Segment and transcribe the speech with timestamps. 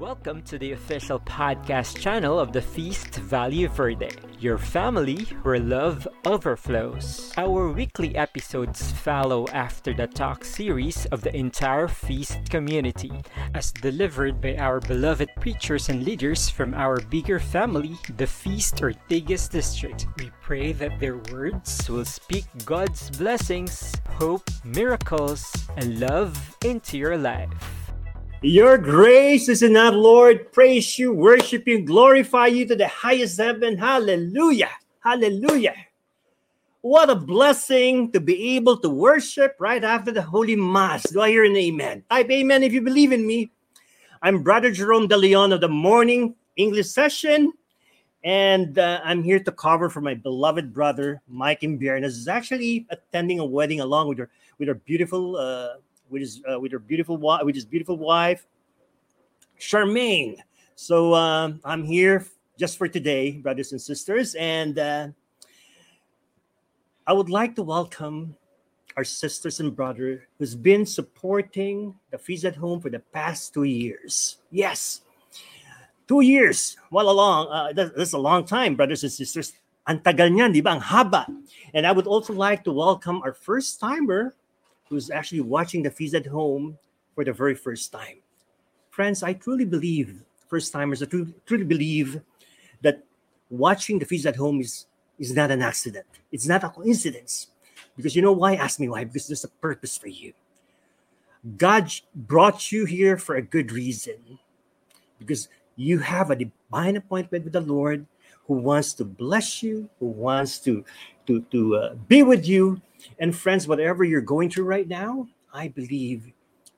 [0.00, 6.06] Welcome to the official podcast channel of the Feast Value Verde, your family where love
[6.26, 7.32] overflows.
[7.38, 13.10] Our weekly episodes follow after the talk series of the entire Feast community,
[13.54, 19.50] as delivered by our beloved preachers and leaders from our bigger family, the Feast Ortigas
[19.50, 20.06] District.
[20.18, 27.16] We pray that their words will speak God's blessings, hope, miracles, and love into your
[27.16, 27.75] life.
[28.46, 30.52] Your grace is enough, Lord.
[30.52, 33.76] Praise you, worship you, glorify you to the highest heaven.
[33.76, 34.70] Hallelujah.
[35.00, 35.74] Hallelujah.
[36.80, 41.10] What a blessing to be able to worship right after the Holy Mass.
[41.10, 42.04] Do I hear an amen?
[42.08, 43.50] Type amen if you believe in me.
[44.22, 47.52] I'm Brother Jerome De Leon of the morning English session,
[48.22, 52.14] and uh, I'm here to cover for my beloved brother Mike Imbiernas.
[52.14, 55.74] is actually attending a wedding along with her with her beautiful uh,
[56.10, 58.46] with his uh, with her beautiful wife, with his beautiful wife,
[59.58, 60.36] Charmaine.
[60.74, 62.26] So um, I'm here
[62.58, 65.08] just for today, brothers and sisters, and uh,
[67.06, 68.36] I would like to welcome
[68.96, 73.64] our sisters and brother who's been supporting the Feast at Home for the past two
[73.64, 74.38] years.
[74.50, 75.02] Yes,
[76.08, 76.76] two years.
[76.90, 79.52] Well, along uh, that's a long time, brothers and sisters.
[79.88, 81.26] Haba.
[81.74, 84.34] And I would also like to welcome our first timer,
[84.88, 86.78] who's actually watching the feast at home
[87.14, 88.18] for the very first time.
[88.90, 92.20] Friends, I truly believe, first timers, I truly, believe
[92.82, 93.04] that
[93.50, 94.86] watching the feast at home is,
[95.18, 96.06] is not an accident.
[96.32, 97.48] It's not a coincidence.
[97.96, 98.54] Because you know why?
[98.54, 99.04] Ask me why.
[99.04, 100.32] Because there's a purpose for you.
[101.56, 104.38] God brought you here for a good reason.
[105.18, 108.06] Because you have a divine appointment with the Lord
[108.46, 110.84] who wants to bless you, who wants to,
[111.26, 112.80] to, to uh, be with you,
[113.18, 116.32] and friends, whatever you're going through right now, I believe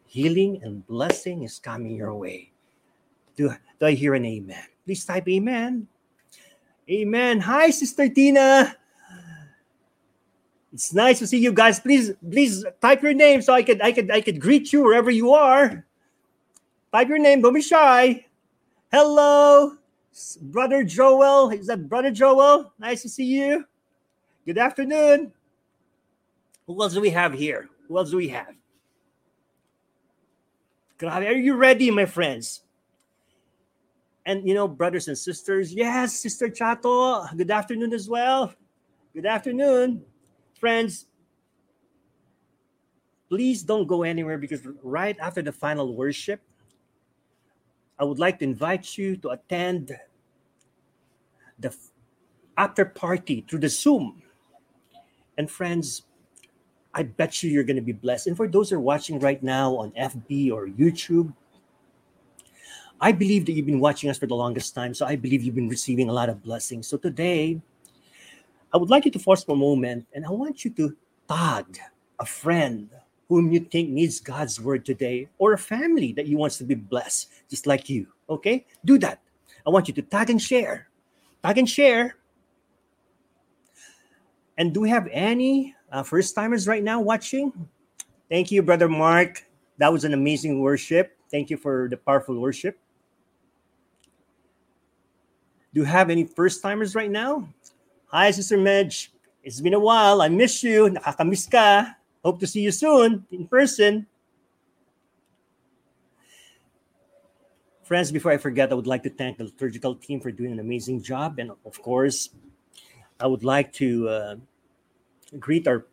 [0.06, 2.50] healing and blessing is coming your way.
[3.36, 4.64] Do, do I hear an amen?
[4.84, 5.86] Please type amen.
[6.90, 7.40] Amen.
[7.40, 8.74] Hi, Sister Tina.
[10.72, 11.80] It's nice to see you guys.
[11.80, 15.10] Please, please type your name so I could I could I could greet you wherever
[15.10, 15.84] you are.
[16.92, 18.24] Type your name, don't be shy.
[18.90, 19.76] Hello,
[20.40, 21.50] brother Joel.
[21.50, 22.72] Is that brother Joel?
[22.78, 23.67] Nice to see you.
[24.48, 25.30] Good afternoon.
[26.66, 27.68] Who else do we have here?
[27.86, 28.54] Who else do we have?
[30.98, 32.62] Grabe, are you ready, my friends?
[34.24, 38.54] And you know, brothers and sisters, yes, Sister Chato, good afternoon as well.
[39.12, 40.02] Good afternoon,
[40.58, 41.04] friends.
[43.28, 46.40] Please don't go anywhere because right after the final worship,
[47.98, 49.94] I would like to invite you to attend
[51.58, 51.76] the
[52.56, 54.22] after party through the Zoom.
[55.38, 56.02] And friends,
[56.92, 58.26] I bet you you're going to be blessed.
[58.26, 61.32] And for those who are watching right now on FB or YouTube,
[63.00, 64.92] I believe that you've been watching us for the longest time.
[64.92, 66.88] So I believe you've been receiving a lot of blessings.
[66.88, 67.62] So today,
[68.74, 70.96] I would like you to force for a moment and I want you to
[71.28, 71.78] tag
[72.18, 72.90] a friend
[73.28, 76.74] whom you think needs God's word today or a family that you wants to be
[76.74, 78.08] blessed, just like you.
[78.28, 78.66] Okay?
[78.84, 79.20] Do that.
[79.64, 80.88] I want you to tag and share.
[81.44, 82.17] Tag and share.
[84.58, 87.52] And do we have any uh, first timers right now watching.
[88.28, 89.44] Thank you, Brother Mark.
[89.78, 91.16] That was an amazing worship.
[91.30, 92.78] Thank you for the powerful worship.
[95.72, 97.48] Do you have any first timers right now?
[98.06, 99.08] Hi, Sister Medj.
[99.44, 100.20] It's been a while.
[100.22, 100.88] I miss you.
[100.88, 101.94] Nakakamiss ka.
[102.24, 104.06] Hope to see you soon in person.
[107.84, 110.60] Friends, before I forget, I would like to thank the liturgical team for doing an
[110.60, 111.38] amazing job.
[111.38, 112.30] And of course,
[113.20, 114.36] I would like to uh,
[115.38, 115.86] greet our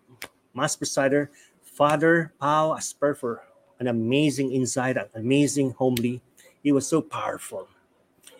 [0.54, 1.30] Mass Presider,
[1.62, 3.42] Father Pau Asper, for
[3.80, 6.22] an amazing insight, an amazing homily.
[6.64, 7.68] It was so powerful.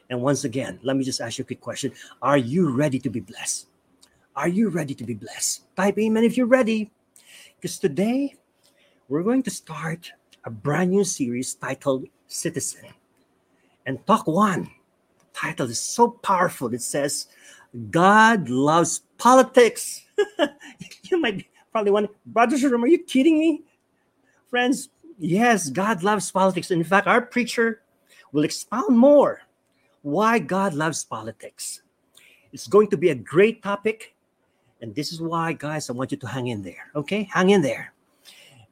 [0.10, 1.92] And once again, let me just ask you a quick question.
[2.22, 3.68] Are you ready to be blessed?
[4.36, 5.64] Are you ready to be blessed?
[5.76, 6.92] Type amen if you're ready.
[7.58, 8.36] Because today,
[9.10, 10.12] we're going to start
[10.44, 12.94] a brand new series titled Citizen.
[13.86, 14.70] And talk one,
[15.36, 16.74] title is so powerful.
[16.74, 17.28] It says,
[17.92, 20.06] God loves politics.
[21.04, 23.64] you might probably wondering, Brother Jerome, are you kidding me?
[24.50, 24.90] Friends,
[25.20, 26.72] yes, God loves politics.
[26.72, 27.82] In fact, our preacher
[28.32, 29.42] will expound more
[30.02, 31.82] why God loves politics.
[32.54, 34.16] It's going to be a great topic.
[34.80, 36.92] And this is why, guys, I want you to hang in there.
[36.96, 37.28] Okay?
[37.34, 37.94] Hang in there.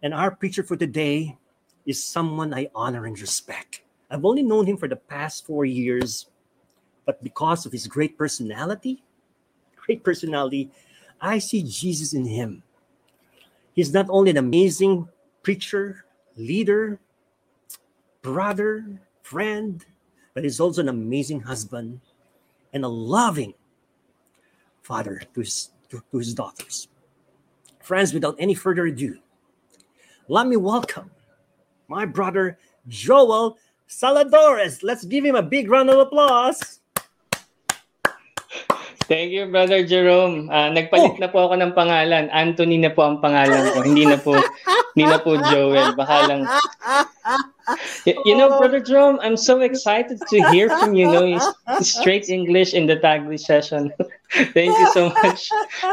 [0.02, 1.38] And our preacher for today
[1.86, 3.82] is someone I honor and respect.
[4.10, 6.28] I've only known him for the past four years,
[7.06, 9.04] but because of his great personality,
[9.76, 10.70] great personality,
[11.22, 12.64] I see Jesus in him.
[13.74, 15.10] He's not only an amazing
[15.42, 16.06] preacher,
[16.36, 17.00] leader,
[18.22, 18.86] brother,
[19.22, 19.84] friend,
[20.34, 22.00] but he's also an amazing husband
[22.74, 23.54] and a loving
[24.82, 26.88] father to his, to, to his daughters.
[27.82, 29.20] Friends, without any further ado,
[30.28, 31.12] let me welcome
[31.88, 32.58] my brother
[32.88, 33.58] Joel
[33.88, 34.84] Saladores.
[34.84, 36.80] Let's give him a big round of applause.
[39.08, 40.50] Thank you, Brother Jerome.
[40.50, 41.22] Uh, nagpalit oh.
[41.22, 42.32] na po ako ng pangalan.
[42.32, 43.84] Anthony na po ang pangalan ko.
[43.84, 44.40] Hindi na po,
[44.96, 45.96] hindi na po Joel.
[45.96, 46.42] Baka lang.
[48.06, 51.08] You know, Brother Jerome, I'm so excited to hear from you.
[51.08, 51.40] Know,
[51.80, 53.92] straight English in the Taglish session.
[54.56, 55.48] Thank you so much,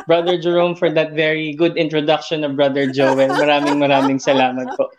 [0.06, 3.28] Brother Jerome, for that very good introduction of Brother Joel.
[3.28, 4.90] Maraming maraming salamat po.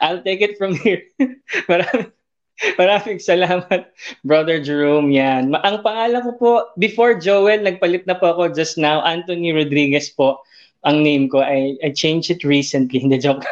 [0.00, 1.02] I'll take it from here.
[1.70, 2.12] maraming,
[2.80, 3.92] Maraming salamat,
[4.24, 5.12] Brother Jerome.
[5.12, 5.52] Yan.
[5.60, 9.04] Ang pangalan ko po, before Joel, nagpalit na po ako just now.
[9.04, 10.40] Anthony Rodriguez po
[10.88, 11.44] ang name ko.
[11.44, 12.98] I, I changed it recently.
[13.02, 13.44] Hindi joke.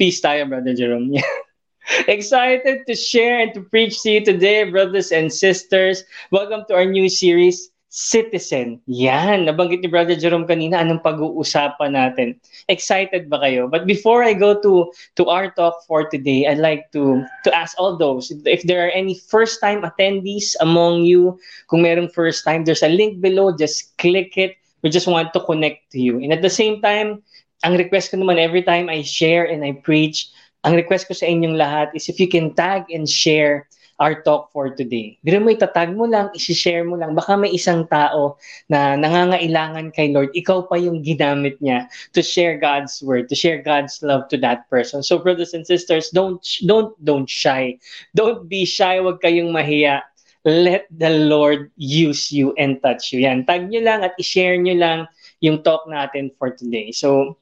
[0.00, 1.14] Peace tayo, Brother Jerome.
[2.10, 6.04] Excited to share and to preach to you today, brothers and sisters.
[6.28, 8.80] Welcome to our new series, citizen.
[8.84, 12.36] Yan, nabanggit ni Brother Jerome kanina, anong pag-uusapan natin?
[12.68, 13.64] Excited ba kayo?
[13.64, 17.72] But before I go to to our talk for today, I'd like to to ask
[17.80, 21.40] all those if there are any first-time attendees among you,
[21.72, 24.60] kung merong first time, there's a link below, just click it.
[24.84, 26.20] We just want to connect to you.
[26.22, 27.24] And at the same time,
[27.66, 30.30] ang request ko naman every time I share and I preach,
[30.62, 33.66] ang request ko sa inyong lahat is if you can tag and share
[33.98, 35.18] our talk for today.
[35.26, 37.18] Biro mo itatag mo lang, isi-share mo lang.
[37.18, 38.38] Baka may isang tao
[38.70, 43.58] na nangangailangan kay Lord, ikaw pa yung ginamit niya to share God's word, to share
[43.58, 45.02] God's love to that person.
[45.02, 47.82] So brothers and sisters, don't don't don't shy.
[48.14, 50.06] Don't be shy, wag kayong mahiya.
[50.46, 53.26] Let the Lord use you and touch you.
[53.26, 55.00] Yan, tag nyo lang at i-share nyo lang
[55.42, 56.94] yung talk natin for today.
[56.94, 57.36] So,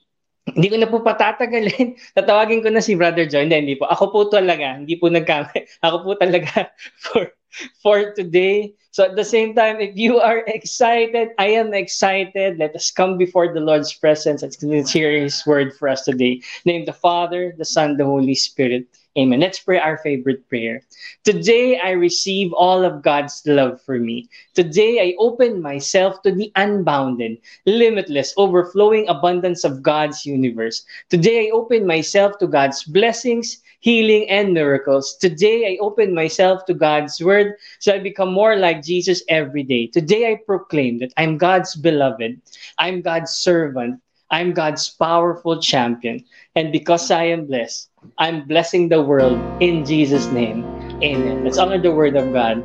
[0.55, 1.99] hindi ko na po patatagalin.
[2.19, 3.51] Tatawagin ko na si Brother John.
[3.51, 3.91] Hindi, hindi po.
[3.91, 4.79] Ako po talaga.
[4.79, 5.67] Hindi po nagkamali.
[5.87, 6.71] Ako po talaga
[7.05, 7.35] for,
[7.83, 8.71] for today.
[8.95, 12.57] So at the same time, if you are excited, I am excited.
[12.57, 14.55] Let us come before the Lord's presence and
[14.89, 16.41] hear His word for us today.
[16.65, 18.89] Name the Father, the Son, the Holy Spirit.
[19.17, 19.41] Amen.
[19.41, 20.83] Let's pray our favorite prayer.
[21.25, 24.29] Today, I receive all of God's love for me.
[24.55, 30.85] Today, I open myself to the unbounded, limitless, overflowing abundance of God's universe.
[31.09, 35.17] Today, I open myself to God's blessings, healing, and miracles.
[35.17, 39.87] Today, I open myself to God's word so I become more like Jesus every day.
[39.87, 42.39] Today, I proclaim that I'm God's beloved,
[42.79, 46.25] I'm God's servant, I'm God's powerful champion.
[46.55, 50.65] And because I am blessed, I'm blessing the world in Jesus' name.
[51.03, 51.45] Amen.
[51.45, 52.65] Let's honor the word of God.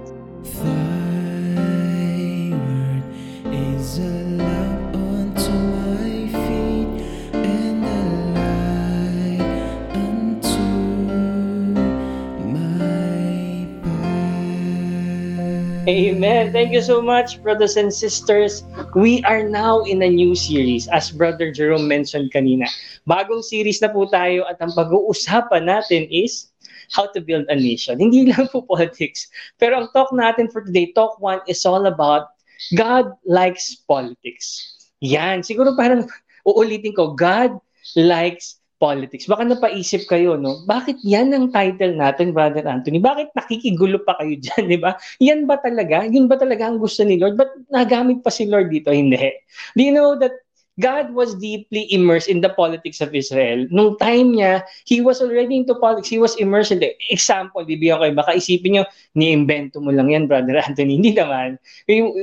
[15.92, 16.56] Amen.
[16.56, 18.64] Thank you so much, brothers and sisters.
[18.96, 22.72] We are now in a new series, as Brother Jerome mentioned kanina.
[23.04, 26.48] Bagong series na po tayo at ang pag-uusapan natin is
[26.96, 28.00] how to build a nation.
[28.00, 29.28] Hindi lang po politics.
[29.60, 32.40] Pero ang talk natin for today, talk one, is all about
[32.72, 34.72] God likes politics.
[35.04, 35.44] Yan.
[35.44, 36.08] Siguro parang
[36.48, 37.60] uulitin ko, God
[38.00, 39.30] likes politics.
[39.30, 40.66] Baka napaisip kayo, no?
[40.66, 42.98] Bakit yan ang title natin, Brother Anthony?
[42.98, 44.98] Bakit nakikigulo pa kayo dyan, di ba?
[45.22, 46.10] Yan ba talaga?
[46.10, 47.38] Yun ba talaga ang gusto ni Lord?
[47.38, 48.90] Ba't nagamit pa si Lord dito?
[48.90, 49.38] Hindi.
[49.78, 50.34] Do you know that
[50.82, 53.68] God was deeply immersed in the politics of Israel.
[53.70, 56.10] Nung time niya, He was already into politics.
[56.10, 57.62] He was immersed in the example.
[57.62, 58.16] Bibigyan ko kayo.
[58.18, 60.96] Baka isipin niyo, ni-invento mo lang yan, Brother Anthony.
[60.98, 61.62] Hindi naman.
[61.92, 62.16] Yung,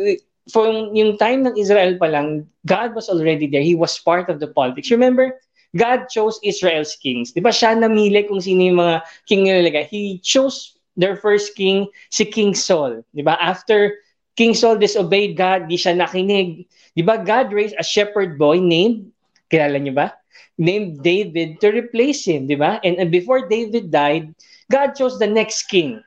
[0.49, 3.63] from yung time ng Israel pa lang, God was already there.
[3.63, 4.89] He was part of the politics.
[4.89, 5.37] Remember,
[5.77, 7.37] God chose Israel's kings.
[7.37, 8.97] Di ba siya namili kung sino yung mga
[9.29, 9.85] king nilalagay?
[9.89, 13.05] He chose their first king, si King Saul.
[13.15, 13.39] Di ba?
[13.39, 13.95] After
[14.35, 16.67] King Saul disobeyed God, di siya nakinig.
[16.97, 17.21] Di ba?
[17.21, 19.13] God raised a shepherd boy named,
[19.53, 20.17] kilala niyo ba?
[20.59, 22.51] Named David to replace him.
[22.51, 22.83] Di ba?
[22.83, 24.35] And, and before David died,
[24.67, 26.03] God chose the next king.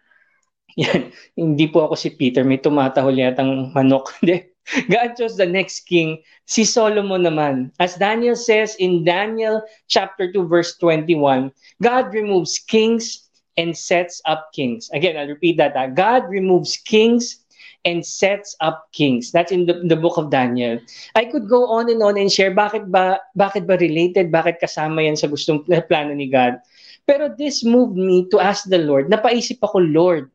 [0.82, 1.12] Yan.
[1.36, 2.44] Hindi po ako si Peter.
[2.44, 4.12] May tumatahol yatang manok.
[4.94, 7.72] God chose the next king, si Solomon naman.
[7.80, 11.52] As Daniel says in Daniel chapter 2 verse 21,
[11.82, 13.28] God removes kings
[13.58, 14.90] and sets up kings.
[14.94, 15.76] Again, I'll repeat that.
[15.76, 17.42] Uh, God removes kings
[17.86, 19.32] and sets up kings.
[19.32, 20.80] That's in the, the book of Daniel.
[21.16, 25.04] I could go on and on and share bakit ba bakit ba related, bakit kasama
[25.04, 26.62] yan sa gustong plano ni God.
[27.10, 29.10] Pero this moved me to ask the Lord.
[29.10, 30.30] Napaisip ako, Lord,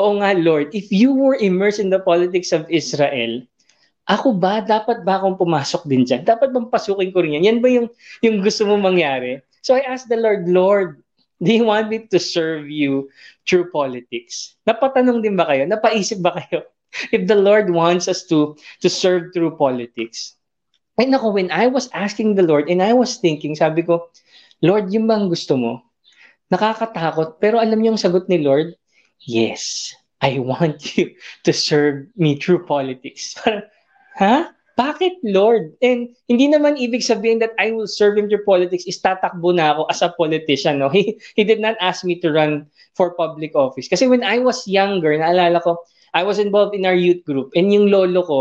[0.00, 0.72] Oo nga, Lord.
[0.72, 3.44] If you were immersed in the politics of Israel,
[4.08, 6.24] ako ba, dapat ba akong pumasok din dyan?
[6.24, 7.44] Dapat bang pasukin ko rin yan?
[7.44, 7.88] Yan ba yung,
[8.24, 9.44] yung gusto mo mangyari?
[9.60, 11.04] So I asked the Lord, Lord,
[11.38, 13.14] Do you want me to serve you
[13.46, 14.58] through politics?
[14.66, 15.70] Napatanong din ba kayo?
[15.70, 16.66] Napaisip ba kayo?
[17.14, 20.34] If the Lord wants us to to serve through politics.
[20.98, 24.10] And ako, when I was asking the Lord and I was thinking, sabi ko,
[24.66, 25.86] Lord, yung bang gusto mo?
[26.50, 28.74] Nakakatakot, pero alam niyo yung sagot ni Lord?
[29.26, 33.34] Yes, I want you to serve me through politics.
[34.18, 34.50] ha?
[34.78, 35.74] Bakit, Lord?
[35.82, 39.74] And hindi naman ibig sabihin that I will serve Him through politics is tatakbo na
[39.74, 40.78] ako as a politician.
[40.78, 40.86] No?
[40.94, 43.90] He, he did not ask me to run for public office.
[43.90, 45.82] Kasi when I was younger, naalala ko,
[46.14, 47.50] I was involved in our youth group.
[47.58, 48.40] And yung lolo ko,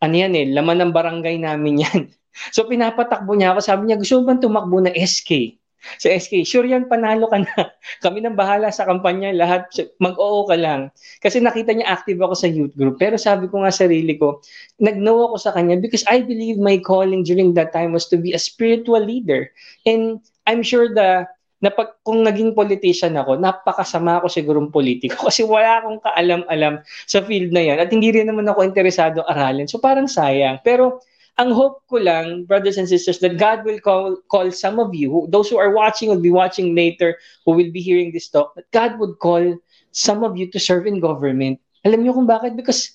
[0.00, 2.00] ano yan eh, laman ng barangay namin yan.
[2.50, 5.60] So pinapatakbo niya ako, sabi niya, gusto mo bang tumakbo na SK?
[6.00, 7.52] Sa SK, sure yan, panalo ka na.
[8.04, 9.68] Kami nang bahala sa kampanya, lahat,
[10.00, 10.88] mag-oo ka lang.
[11.20, 12.96] Kasi nakita niya active ako sa youth group.
[12.96, 14.40] Pero sabi ko nga sarili ko,
[14.80, 18.32] nag-know ako sa kanya because I believe my calling during that time was to be
[18.32, 19.48] a spiritual leader.
[19.84, 21.28] And I'm sure the
[21.64, 27.24] na pag, kung naging politician ako, napakasama ako sigurong politiko kasi wala akong kaalam-alam sa
[27.24, 29.64] field na yan at hindi rin naman ako interesado aralin.
[29.64, 30.60] So parang sayang.
[30.60, 31.00] Pero
[31.38, 35.10] ang hope ko lang, brothers and sisters, that God will call, call some of you,
[35.10, 38.54] who, those who are watching will be watching later, who will be hearing this talk,
[38.54, 39.58] that God would call
[39.90, 41.58] some of you to serve in government.
[41.84, 42.54] Alam niyo kung bakit?
[42.54, 42.94] Because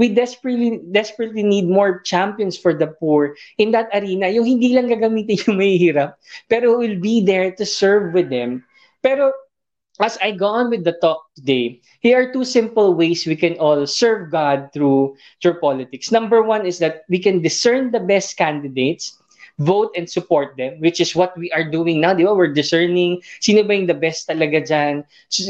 [0.00, 4.32] we desperately desperately need more champions for the poor in that arena.
[4.32, 6.16] Yung hindi lang gagamitin yung mahihirap,
[6.48, 8.64] pero will be there to serve with them.
[9.04, 9.34] Pero
[10.00, 13.54] as I go on with the talk today, here are two simple ways we can
[13.58, 16.10] all serve God through through politics.
[16.10, 19.20] Number one is that we can discern the best candidates,
[19.60, 22.14] vote and support them, which is what we are doing now.
[22.14, 22.34] Di ba?
[22.34, 25.04] We're discerning sino ba yung the best talaga dyan.
[25.28, 25.44] So,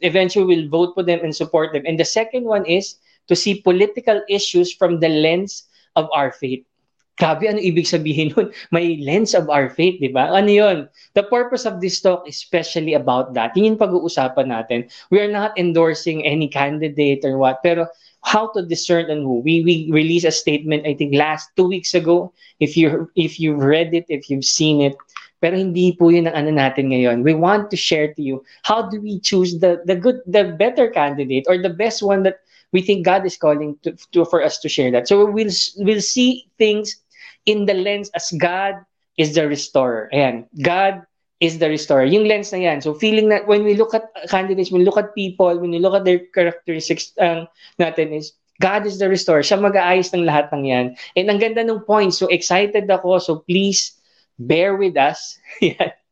[0.00, 1.84] eventually, we'll vote for them and support them.
[1.84, 2.96] And the second one is
[3.28, 6.64] to see political issues from the lens of our faith.
[7.20, 8.48] Grabe, ano ibig sabihin nun?
[8.72, 10.32] May lens of our faith, di ba?
[10.32, 10.88] Ano yun?
[11.12, 13.52] The purpose of this talk is especially about that.
[13.52, 14.88] Yun yung pag-uusapan natin.
[15.12, 17.92] We are not endorsing any candidate or what, pero
[18.24, 19.44] how to discern and who.
[19.44, 22.32] We, we released a statement, I think, last two weeks ago.
[22.56, 24.96] If, you, if you've read it, if you've seen it,
[25.44, 27.20] pero hindi po yun ang ano natin ngayon.
[27.20, 30.92] We want to share to you how do we choose the the good the better
[30.92, 32.44] candidate or the best one that
[32.76, 35.08] we think God is calling to, to for us to share that.
[35.08, 35.48] So we'll
[35.80, 37.00] we'll see things
[37.46, 38.82] in the lens as God
[39.16, 40.08] is the restorer.
[40.12, 41.04] Ayan, God
[41.40, 42.04] is the restorer.
[42.04, 42.80] Yung lens na yan.
[42.84, 45.80] So feeling that when we look at candidates, when we look at people, when we
[45.80, 47.48] look at their characteristics um,
[47.80, 49.40] natin is God is the restorer.
[49.40, 50.86] Siya mag-aayos ng lahat ng yan.
[51.16, 52.12] And ang ganda ng point.
[52.12, 53.16] So excited ako.
[53.18, 53.96] So please
[54.36, 55.40] bear with us.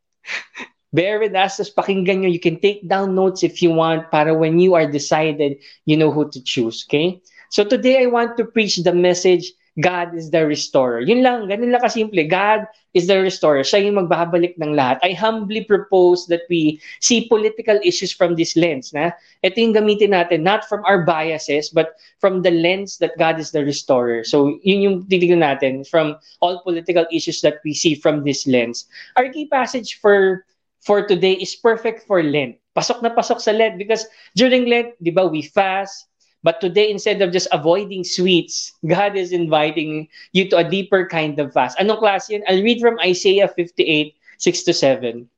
[0.96, 1.60] bear with us.
[1.60, 2.32] Tapos pakinggan nyo.
[2.32, 6.08] You can take down notes if you want para when you are decided, you know
[6.08, 6.88] who to choose.
[6.88, 7.20] Okay?
[7.52, 11.00] So today I want to preach the message God is the restorer.
[11.00, 12.26] Yun lang, ganun lang kasimple.
[12.26, 13.62] God is the restorer.
[13.62, 14.98] Siya yung magbabalik ng lahat.
[15.06, 18.90] I humbly propose that we see political issues from this lens.
[18.90, 19.14] Na?
[19.46, 23.54] Ito yung gamitin natin, not from our biases, but from the lens that God is
[23.54, 24.26] the restorer.
[24.26, 28.90] So yun yung titignan natin from all political issues that we see from this lens.
[29.14, 30.42] Our key passage for
[30.82, 32.56] for today is perfect for Lent.
[32.72, 36.07] Pasok na pasok sa Lent because during Lent, di ba, we fast,
[36.42, 41.38] But today, instead of just avoiding sweets, God is inviting you to a deeper kind
[41.38, 41.78] of fast.
[41.78, 42.42] Anong class yun?
[42.48, 45.28] I'll read from Isaiah 58, 6 to 7.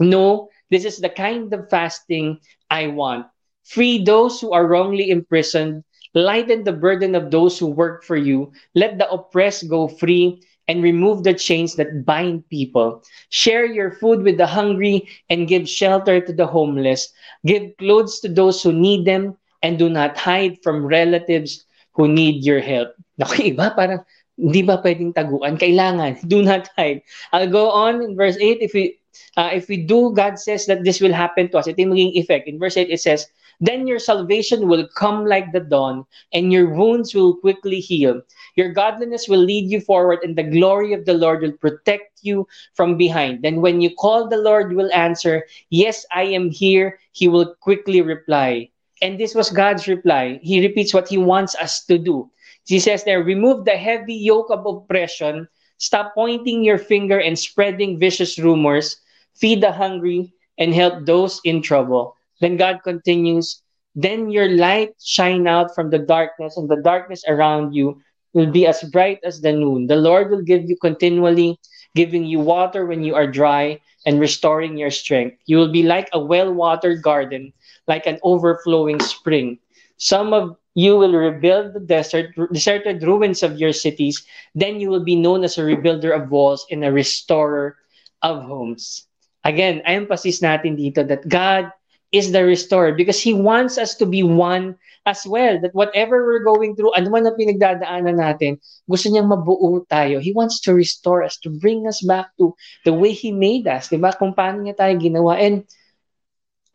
[0.00, 2.40] No, this is the kind of fasting
[2.70, 3.26] I want.
[3.64, 8.52] Free those who are wrongly imprisoned, lighten the burden of those who work for you,
[8.74, 13.02] let the oppressed go free, and remove the chains that bind people.
[13.28, 17.12] Share your food with the hungry and give shelter to the homeless.
[17.44, 22.44] Give clothes to those who need them and do not hide from relatives who need
[22.44, 22.94] your help.
[23.18, 24.00] Naku, iba, parang
[24.40, 25.60] hindi ba pwedeng taguan?
[25.60, 26.24] Kailangan.
[26.32, 27.04] Do not hide.
[27.32, 28.64] I'll go on in verse 8.
[28.64, 28.96] If we,
[29.36, 31.68] uh, if we do, God says that this will happen to us.
[31.68, 32.48] Ito yung maging effect.
[32.48, 33.28] In verse 8, it says,
[33.60, 38.24] Then your salvation will come like the dawn, and your wounds will quickly heal.
[38.56, 42.48] Your godliness will lead you forward, and the glory of the Lord will protect you
[42.72, 43.44] from behind.
[43.44, 46.96] Then when you call, the Lord will answer, Yes, I am here.
[47.12, 48.72] He will quickly reply.
[49.02, 50.40] And this was God's reply.
[50.42, 52.30] He repeats what he wants us to do.
[52.66, 57.98] He says there, remove the heavy yoke of oppression, stop pointing your finger and spreading
[57.98, 58.96] vicious rumors,
[59.34, 62.14] feed the hungry, and help those in trouble.
[62.40, 63.62] Then God continues,
[63.94, 68.00] then your light shine out from the darkness, and the darkness around you
[68.34, 69.86] will be as bright as the noon.
[69.86, 71.58] The Lord will give you continually,
[71.94, 75.38] giving you water when you are dry and restoring your strength.
[75.46, 77.52] You will be like a well watered garden
[77.90, 79.58] like an overflowing spring.
[79.98, 84.22] Some of you will rebuild the desert, deserted ruins of your cities.
[84.54, 87.74] Then you will be known as a rebuilder of walls and a restorer
[88.22, 89.10] of homes.
[89.42, 91.72] Again, emphasis natin dito that God
[92.12, 95.58] is the restorer because He wants us to be one as well.
[95.58, 100.20] That whatever we're going through, ano man ang pinagdadaanan natin, gusto niyang mabuo tayo.
[100.20, 102.54] He wants to restore us, to bring us back to
[102.84, 103.88] the way He made us.
[103.88, 104.12] Diba?
[104.18, 105.40] Kung paano niya tayo ginawa.
[105.40, 105.64] And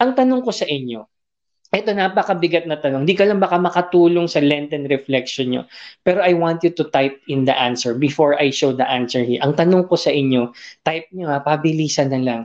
[0.02, 1.04] ang tanong ko sa inyo,
[1.76, 3.04] ito napakabigat na tanong.
[3.04, 5.64] Di ka lang baka makatulong sa Lenten reflection nyo.
[6.08, 9.44] Pero I want you to type in the answer before I show the answer here.
[9.44, 10.56] Ang tanong ko sa inyo,
[10.88, 12.42] type nyo ha, pabilisan na lang.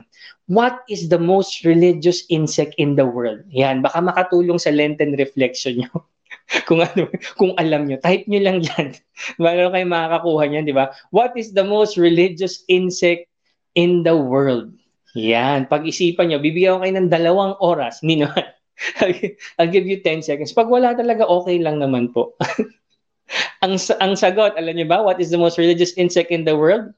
[0.51, 3.47] What is the most religious insect in the world?
[3.55, 6.11] Yan, baka makatulong sa Lenten reflection nyo.
[6.67, 7.07] kung ano,
[7.39, 8.91] kung alam nyo, type nyo lang yan.
[9.39, 10.91] Baka kayo makakakuha niyan, di ba?
[11.15, 13.31] What is the most religious insect
[13.75, 14.75] in the world?
[15.17, 18.31] Yan, pag-isipan nyo, bibigyan ko kayo ng dalawang oras, Nino.
[19.59, 20.55] I'll give you 10 seconds.
[20.55, 22.33] Pag wala talaga, okay lang naman po.
[23.65, 26.95] ang, ang sagot, alam niyo ba, what is the most religious insect in the world?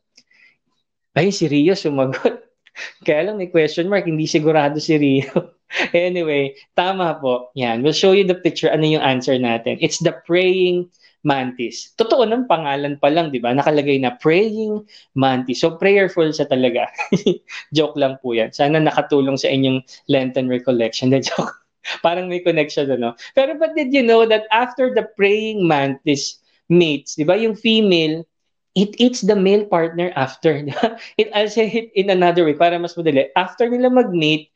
[1.18, 2.42] Ay, si Rio sumagot.
[3.06, 5.58] Kaya lang may question mark, hindi sigurado si Rio.
[5.94, 7.54] anyway, tama po.
[7.58, 8.70] Yan, we'll show you the picture.
[8.70, 9.78] Ano yung answer natin?
[9.82, 10.90] It's the praying
[11.24, 11.96] mantis.
[11.96, 13.56] Totoo ng pangalan pa lang, di ba?
[13.56, 14.84] Nakalagay na praying
[15.16, 15.64] mantis.
[15.64, 16.88] So, prayerful siya talaga.
[17.76, 18.52] joke lang po yan.
[18.52, 21.12] Sana nakatulong sa inyong Lenten recollection.
[21.12, 21.64] Na joke.
[22.06, 23.16] Parang may connection, ano?
[23.36, 28.24] Pero but did you know that after the praying mantis mates, di ba, yung female,
[28.76, 30.64] it eats the male partner after.
[31.22, 33.30] it also hit in another way para mas madali.
[33.36, 34.53] After nila mag-mate,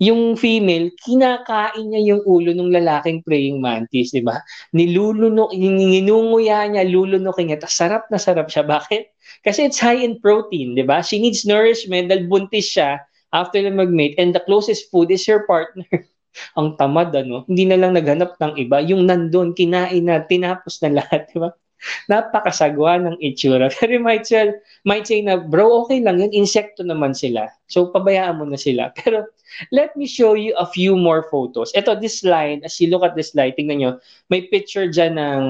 [0.00, 4.40] yung female, kinakain niya yung ulo ng lalaking praying mantis, di ba?
[4.72, 7.60] Nilulunok, ninunguya niya, lulunokin niya.
[7.60, 8.64] Tapos sarap na sarap siya.
[8.64, 9.12] Bakit?
[9.44, 11.04] Kasi it's high in protein, di ba?
[11.04, 13.04] She needs nourishment dahil buntis siya
[13.36, 15.86] after na mag-mate and the closest food is her partner.
[16.58, 17.44] Ang tamad, ano?
[17.44, 18.80] Hindi na lang naghanap ng iba.
[18.80, 21.52] Yung nandun, kinain na, tinapos na lahat, di ba?
[22.08, 23.72] napakasagwa ng itsura.
[23.76, 24.52] Pero might say,
[24.84, 27.48] might say na, bro, okay lang yun, insekto naman sila.
[27.72, 28.92] So, pabayaan mo na sila.
[28.98, 29.28] Pero,
[29.72, 31.72] let me show you a few more photos.
[31.74, 33.90] Ito, this slide, as you look at this slide, tingnan nyo,
[34.28, 35.42] may picture dyan ng,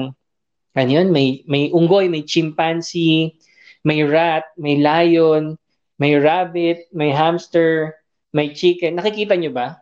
[0.75, 3.35] ano yun, may, may unggoy, may chimpanzee,
[3.83, 5.57] may rat, may lion,
[6.01, 7.97] may rabbit, may hamster,
[8.33, 8.97] may chicken.
[8.97, 9.81] Nakikita nyo ba?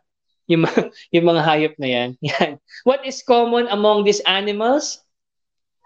[0.50, 0.66] Yung,
[1.14, 2.10] yung mga hayop na yan.
[2.26, 2.60] yan.
[2.84, 5.00] What is common among these animals?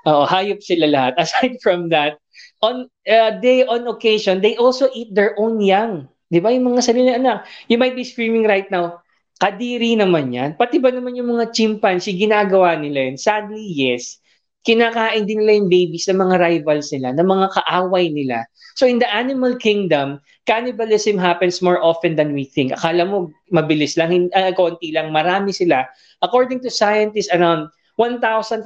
[0.07, 1.13] Oo, hayop sila lahat.
[1.23, 2.19] Aside from that,
[2.63, 6.07] on uh, they on occasion, they also eat their own young.
[6.29, 6.51] 'Di ba?
[6.51, 7.47] Yung mga sarili anak.
[7.67, 9.03] You might be screaming right now,
[9.41, 10.55] kadiri naman yan.
[10.55, 13.17] Pati ba naman yung mga chimpanzee, ginagawa nila yun?
[13.19, 14.23] Sadly, yes.
[14.63, 18.47] Kinakain din nila yung babies ng mga rivals nila, ng mga kaaway nila.
[18.79, 22.71] So in the animal kingdom, cannibalism happens more often than we think.
[22.71, 25.83] Akala mo mabilis lang, uh, konti lang, marami sila.
[26.23, 28.65] According to scientists, around 1,500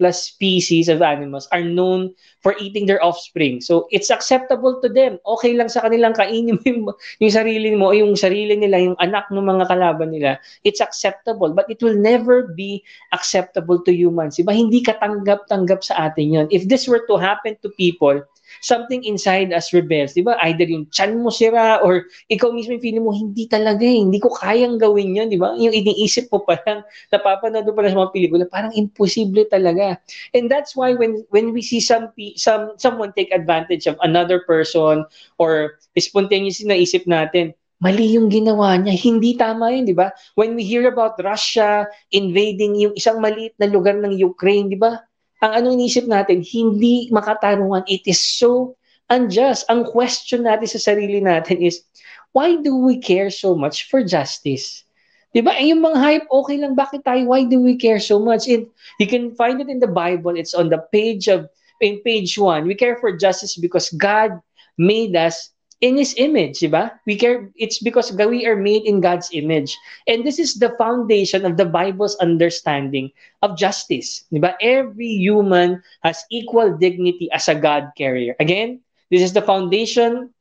[0.00, 3.60] plus species of animals are known for eating their offspring.
[3.60, 5.20] So, it's acceptable to them.
[5.24, 6.82] Okay lang sa kanilang kainin mo yung,
[7.20, 10.40] yung sarili mo, yung sarili nila, yung anak ng mga kalaban nila.
[10.64, 11.52] It's acceptable.
[11.52, 12.80] But it will never be
[13.12, 14.40] acceptable to humans.
[14.40, 14.56] Diba?
[14.56, 16.46] Hindi katanggap-tanggap sa atin yun.
[16.48, 18.24] If this were to happen to people,
[18.60, 20.14] something inside us rebels.
[20.14, 20.36] Di ba?
[20.44, 24.02] Either yung chan mo sira or ikaw mismo yung feeling mo, hindi talaga eh.
[24.02, 25.32] Hindi ko kayang gawin yan.
[25.32, 25.56] Di ba?
[25.56, 29.98] Yung iniisip mo pa lang, napapanood pa lang sa mga pelikula, parang imposible talaga.
[30.36, 35.06] And that's why when when we see some some someone take advantage of another person
[35.40, 38.96] or spontaneously naisip natin, mali yung ginawa niya.
[38.96, 40.08] Hindi tama yun, di ba?
[40.38, 45.04] When we hear about Russia invading yung isang maliit na lugar ng Ukraine, di ba?
[45.44, 47.84] Ang ano inisip natin, hindi makatarungan.
[47.84, 48.80] It is so
[49.12, 49.68] unjust.
[49.68, 51.84] Ang question natin sa sarili natin is,
[52.32, 54.88] why do we care so much for justice?
[55.36, 55.52] Di ba?
[55.60, 56.72] Yung mga hype, okay lang.
[56.72, 57.28] Bakit tayo?
[57.28, 58.48] Why do we care so much?
[58.48, 58.64] And
[58.96, 60.32] you can find it in the Bible.
[60.32, 61.50] It's on the page of,
[61.84, 62.64] in page 1.
[62.64, 64.40] We care for justice because God
[64.80, 66.92] made us in His image, di ba?
[67.06, 69.76] We care, it's because we are made in God's image.
[70.06, 73.10] And this is the foundation of the Bible's understanding
[73.42, 74.54] of justice, di ba?
[74.60, 78.36] Every human has equal dignity as a God carrier.
[78.38, 80.34] Again, this is the foundation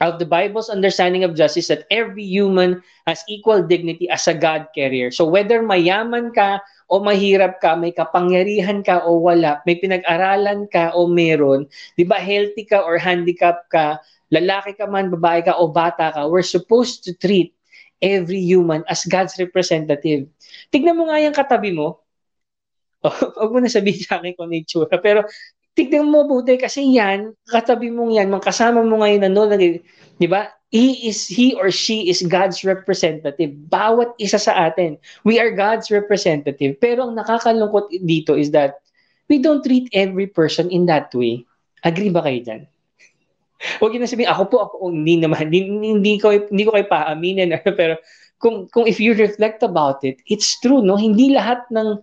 [0.00, 4.66] of the Bible's understanding of justice that every human has equal dignity as a God
[4.74, 5.12] carrier.
[5.12, 10.90] So whether mayaman ka o mahirap ka, may kapangyarihan ka o wala, may pinag-aralan ka
[10.96, 15.68] o meron, 'di ba healthy ka or handicapped ka, lalaki ka man, babae ka, o
[15.68, 17.52] bata ka, we're supposed to treat
[18.00, 20.30] every human as God's representative.
[20.72, 22.00] Tignan mo nga yung katabi mo.
[23.04, 24.88] Oh, huwag mo na sabihin sa akin kung nature.
[25.04, 25.26] Pero
[25.76, 30.48] tignan mo mabuti kasi yan, katabi mong yan, kasama mo ngayon na no, di ba?
[30.70, 33.50] He is he or she is God's representative.
[33.66, 36.78] Bawat isa sa atin, we are God's representative.
[36.78, 38.78] Pero ang nakakalungkot dito is that
[39.26, 41.42] we don't treat every person in that way.
[41.82, 42.62] Agree ba kayo dyan?
[43.80, 46.72] Huwag niyo na sabihin, ako po, ako, oh, hindi naman, hindi, hindi, ko, hindi ko
[46.72, 47.52] kayo paaminin.
[47.80, 48.00] pero
[48.40, 50.96] kung, kung if you reflect about it, it's true, no?
[50.96, 52.00] Hindi lahat ng,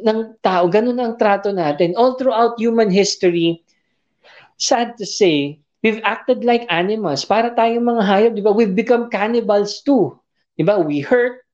[0.00, 1.92] ng tao, ganun ang trato natin.
[1.94, 3.60] All throughout human history,
[4.56, 7.28] sad to say, we've acted like animals.
[7.28, 8.56] Para tayong mga hayop, di ba?
[8.56, 10.16] We've become cannibals too.
[10.56, 10.80] Di ba?
[10.80, 11.44] We hurt,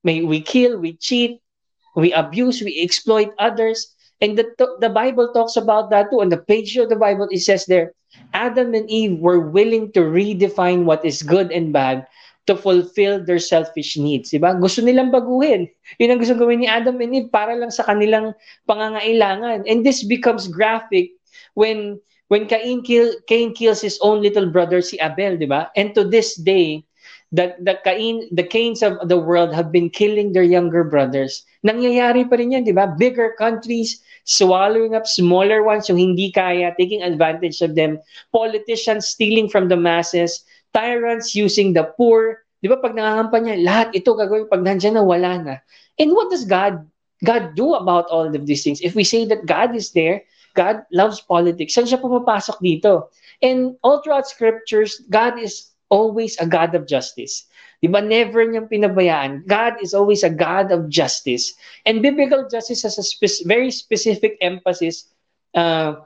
[0.00, 1.44] may, we kill, we cheat,
[1.92, 3.92] we abuse, we exploit others.
[4.24, 4.48] And the,
[4.80, 6.24] the Bible talks about that too.
[6.24, 7.92] On the page of the Bible, it says there,
[8.32, 12.06] Adam and Eve were willing to redefine what is good and bad
[12.48, 14.32] to fulfill their selfish needs.
[14.32, 14.56] Diba?
[14.56, 15.68] Gusto nilang baguhin.
[16.00, 18.32] Yun ang gusto gawin ni Adam and Eve para lang sa kanilang
[18.64, 19.68] pangangailangan.
[19.68, 21.12] And this becomes graphic
[21.52, 22.00] when
[22.32, 25.72] when Cain, kill, Cain kills his own little brother, si Abel, di ba?
[25.76, 26.84] And to this day,
[27.32, 31.44] the, the, Cain, the Cains of the world have been killing their younger brothers.
[31.64, 32.94] Nangyayari pa rin yan, di ba?
[32.96, 38.00] Bigger countries swallowing up smaller ones yung hindi kaya, taking advantage of them,
[38.32, 42.44] politicians stealing from the masses, tyrants using the poor.
[42.60, 45.54] Di ba pag nangangampanya, lahat ito gagawin pag nandiyan na wala na.
[46.00, 46.84] And what does God
[47.24, 48.80] God do about all of these things?
[48.80, 50.22] If we say that God is there,
[50.54, 53.10] God loves politics, saan siya pumapasok dito?
[53.42, 57.44] And all throughout scriptures, God is always a God of justice.
[57.78, 58.02] Di ba?
[58.02, 59.46] Never niyang pinabayaan.
[59.46, 61.54] God is always a God of justice.
[61.86, 65.06] And biblical justice has a spe- very specific emphasis.
[65.54, 66.02] Uh,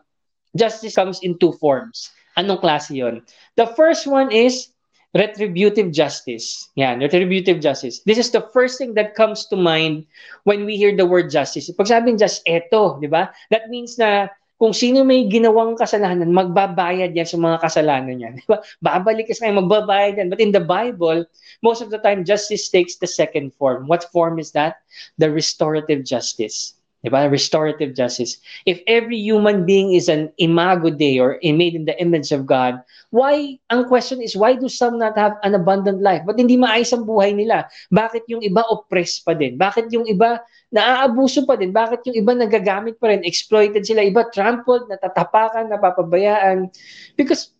[0.56, 2.12] justice comes in two forms.
[2.36, 3.24] Anong klase yon?
[3.56, 4.72] The first one is
[5.12, 6.68] retributive justice.
[6.76, 8.00] Yan, retributive justice.
[8.04, 10.06] This is the first thing that comes to mind
[10.44, 11.68] when we hear the word justice.
[11.72, 13.32] Pag sabing just eto, di ba?
[13.52, 14.28] That means na
[14.62, 18.30] kung sino may ginawang kasalanan, magbabayad yan sa mga kasalanan niya.
[18.38, 18.62] Diba?
[18.78, 20.30] Babalik ka sa kanya, magbabayad yan.
[20.30, 21.26] But in the Bible,
[21.66, 23.90] most of the time, justice takes the second form.
[23.90, 24.86] What form is that?
[25.18, 26.78] The restorative justice.
[27.02, 27.26] Diba?
[27.26, 28.38] Restorative justice.
[28.62, 32.78] If every human being is an imago Dei or made in the image of God,
[33.10, 36.22] why, ang question is, why do some not have an abundant life?
[36.22, 37.66] Ba't hindi maayos ang buhay nila?
[37.90, 39.58] Bakit yung iba oppressed pa din?
[39.58, 40.38] Bakit yung iba
[40.72, 41.70] naaabuso pa din.
[41.70, 43.20] Bakit yung iba nagagamit pa rin?
[43.22, 44.00] Exploited sila.
[44.00, 46.72] Iba trampled, natatapakan, napapabayaan.
[47.14, 47.52] Because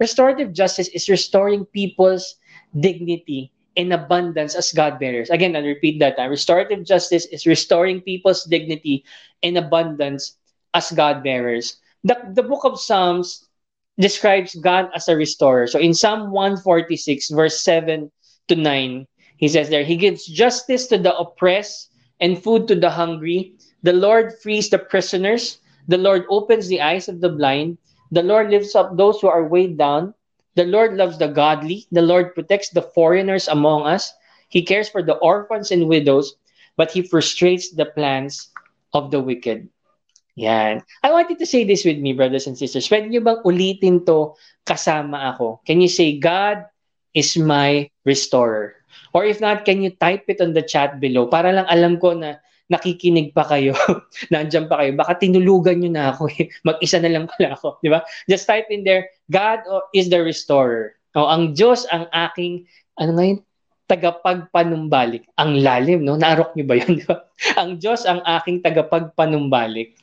[0.00, 2.40] restorative justice is restoring people's
[2.72, 5.30] dignity and abundance as God bearers.
[5.30, 6.18] Again, I'll repeat that.
[6.18, 6.30] Time.
[6.30, 9.04] Restorative justice is restoring people's dignity
[9.40, 10.36] in abundance
[10.74, 11.78] as God bearers.
[12.02, 13.46] The, the book of Psalms
[13.98, 15.66] describes God as a restorer.
[15.66, 18.10] So in Psalm 146, verse 7
[18.48, 22.90] to 9, he says there, He gives justice to the oppressed and food to the
[22.90, 23.54] hungry.
[23.82, 25.62] The Lord frees the prisoners.
[25.86, 27.78] The Lord opens the eyes of the blind.
[28.10, 30.14] The Lord lifts up those who are weighed down.
[30.58, 31.86] The Lord loves the godly.
[31.94, 34.10] The Lord protects the foreigners among us.
[34.50, 36.34] He cares for the orphans and widows,
[36.74, 38.50] but he frustrates the plans
[38.90, 39.70] of the wicked.
[40.34, 40.82] Yan.
[41.06, 42.90] I wanted to say this with me, brothers and sisters.
[42.90, 44.34] Pwede nyo bang ulitin to
[44.66, 45.62] kasama ako?
[45.62, 46.66] Can you say, God
[47.14, 48.82] is my restorer?
[49.14, 52.18] Or if not, can you type it on the chat below para lang alam ko
[52.18, 53.72] na nakikinig pa kayo,
[54.34, 54.92] nandiyan pa kayo.
[54.94, 56.52] Baka tinulugan nyo na ako eh.
[56.66, 57.80] Mag-isa na lang pala ako.
[57.80, 58.04] Di ba?
[58.28, 59.60] Just type in there, God
[59.92, 60.96] is the restorer.
[61.16, 62.64] O, ang Diyos ang aking,
[62.96, 63.38] ano ngayon?
[63.88, 65.24] tagapagpanumbalik.
[65.40, 66.14] Ang lalim, no?
[66.14, 67.00] Naarok nyo ba yun?
[67.60, 69.96] Ang Diyos ang aking tagapagpanumbalik.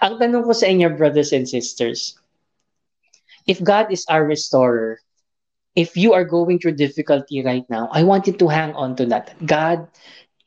[0.00, 2.16] Ang tanong ko sa inyo, brothers and sisters,
[3.44, 5.04] if God is our restorer,
[5.76, 9.04] if you are going through difficulty right now, I want you to hang on to
[9.12, 9.36] that.
[9.44, 9.84] God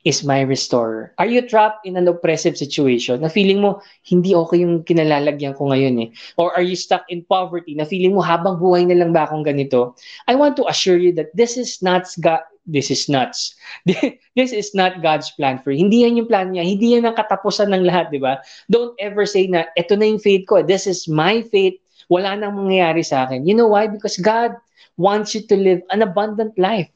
[0.04, 1.12] is my restorer.
[1.20, 5.68] Are you trapped in an oppressive situation na feeling mo hindi okay yung kinalalagyan ko
[5.68, 6.08] ngayon eh?
[6.40, 9.44] Or are you stuck in poverty na feeling mo habang buhay na lang ba akong
[9.44, 9.96] ganito?
[10.24, 13.56] I want to assure you that this is not God this is nuts.
[14.38, 15.82] this is not God's plan for you.
[15.82, 16.62] Hindi yan yung plan niya.
[16.62, 18.38] Hindi yan ang katapusan ng lahat, di ba?
[18.70, 20.62] Don't ever say na, ito na yung faith ko.
[20.62, 21.74] This is my faith.
[22.06, 23.42] Wala nang mangyayari sa akin.
[23.42, 23.90] You know why?
[23.90, 24.54] Because God
[25.00, 26.86] wants you to live an abundant life.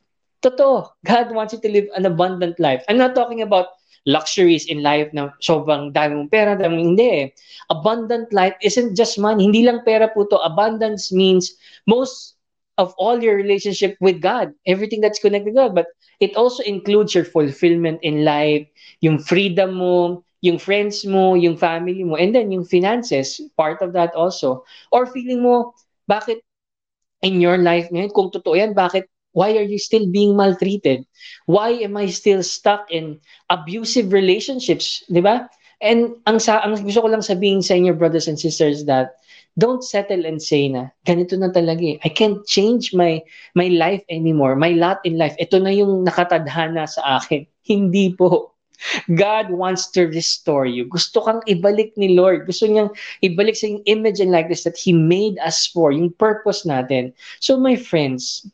[0.44, 2.84] Totoo, God wants you to live an abundant life.
[2.88, 7.26] I'm not talking about luxuries in life na sobrang dami mong pera, dami hindi eh.
[7.72, 9.48] Abundant life isn't just money.
[9.48, 10.36] Hindi lang pera po to.
[10.44, 11.56] Abundance means
[11.88, 12.36] most
[12.76, 15.72] of all your relationship with God, everything that's connected to God.
[15.72, 15.88] But
[16.20, 18.68] it also includes your fulfillment in life,
[19.00, 23.96] yung freedom mo, yung friends mo, yung family mo, and then yung finances, part of
[23.96, 24.68] that also.
[24.92, 25.72] Or feeling mo,
[26.04, 26.44] bakit
[27.24, 31.04] in your life ngayon, kung totoo yan, bakit, why are you still being maltreated?
[31.46, 33.20] Why am I still stuck in
[33.50, 35.02] abusive relationships?
[35.10, 35.50] Di ba?
[35.82, 39.20] And ang, sa, ang gusto ko lang sabihin sa inyo, brothers and sisters, that
[39.58, 41.98] don't settle and say na, ganito na talaga eh.
[42.02, 43.20] I can't change my,
[43.54, 44.56] my life anymore.
[44.56, 45.34] My lot in life.
[45.36, 47.44] Ito na yung nakatadhana sa akin.
[47.68, 48.54] Hindi po.
[49.14, 50.84] God wants to restore you.
[50.90, 52.44] Gusto kang ibalik ni Lord.
[52.44, 52.90] Gusto niyang
[53.22, 57.14] ibalik sa yung image and likeness that He made us for, yung purpose natin.
[57.40, 58.44] So my friends,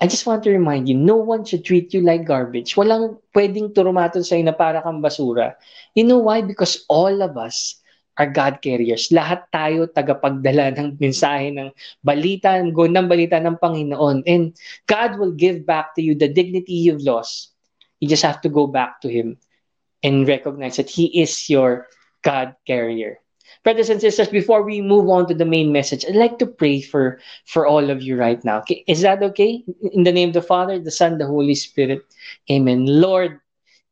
[0.00, 2.76] I just want to remind you, no one should treat you like garbage.
[2.76, 5.56] Walang pwedeng turumaton sa'yo na para kang basura.
[5.96, 6.44] You know why?
[6.44, 7.80] Because all of us
[8.20, 9.08] are God carriers.
[9.08, 11.72] Lahat tayo tagapagdala ng mensahe ng
[12.04, 14.24] balita, ng gandang balita ng Panginoon.
[14.28, 14.52] And
[14.84, 17.56] God will give back to you the dignity you've lost
[18.00, 19.38] You just have to go back to Him
[20.02, 21.88] and recognize that He is your
[22.22, 23.18] God carrier.
[23.66, 26.78] Brothers and sisters, before we move on to the main message, I'd like to pray
[26.78, 27.18] for
[27.50, 28.62] for all of you right now.
[28.86, 29.66] Is that okay?
[29.90, 32.06] In the name of the Father, the Son, the Holy Spirit.
[32.46, 32.86] Amen.
[32.86, 33.42] Lord,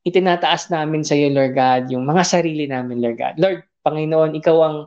[0.07, 3.35] itinataas namin sa iyo, Lord God, yung mga sarili namin, Lord God.
[3.35, 4.79] Lord, Panginoon, ikaw ang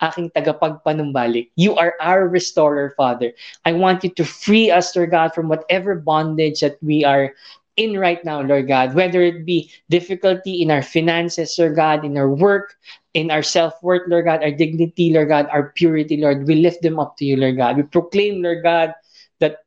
[0.00, 1.50] aking tagapagpanumbalik.
[1.58, 3.34] You are our restorer, Father.
[3.66, 7.34] I want you to free us, Lord God, from whatever bondage that we are
[7.76, 12.16] in right now, Lord God, whether it be difficulty in our finances, Lord God, in
[12.16, 12.76] our work,
[13.14, 16.98] in our self-worth, Lord God, our dignity, Lord God, our purity, Lord, we lift them
[16.98, 17.76] up to you, Lord God.
[17.76, 18.94] We proclaim, Lord God,
[19.40, 19.58] that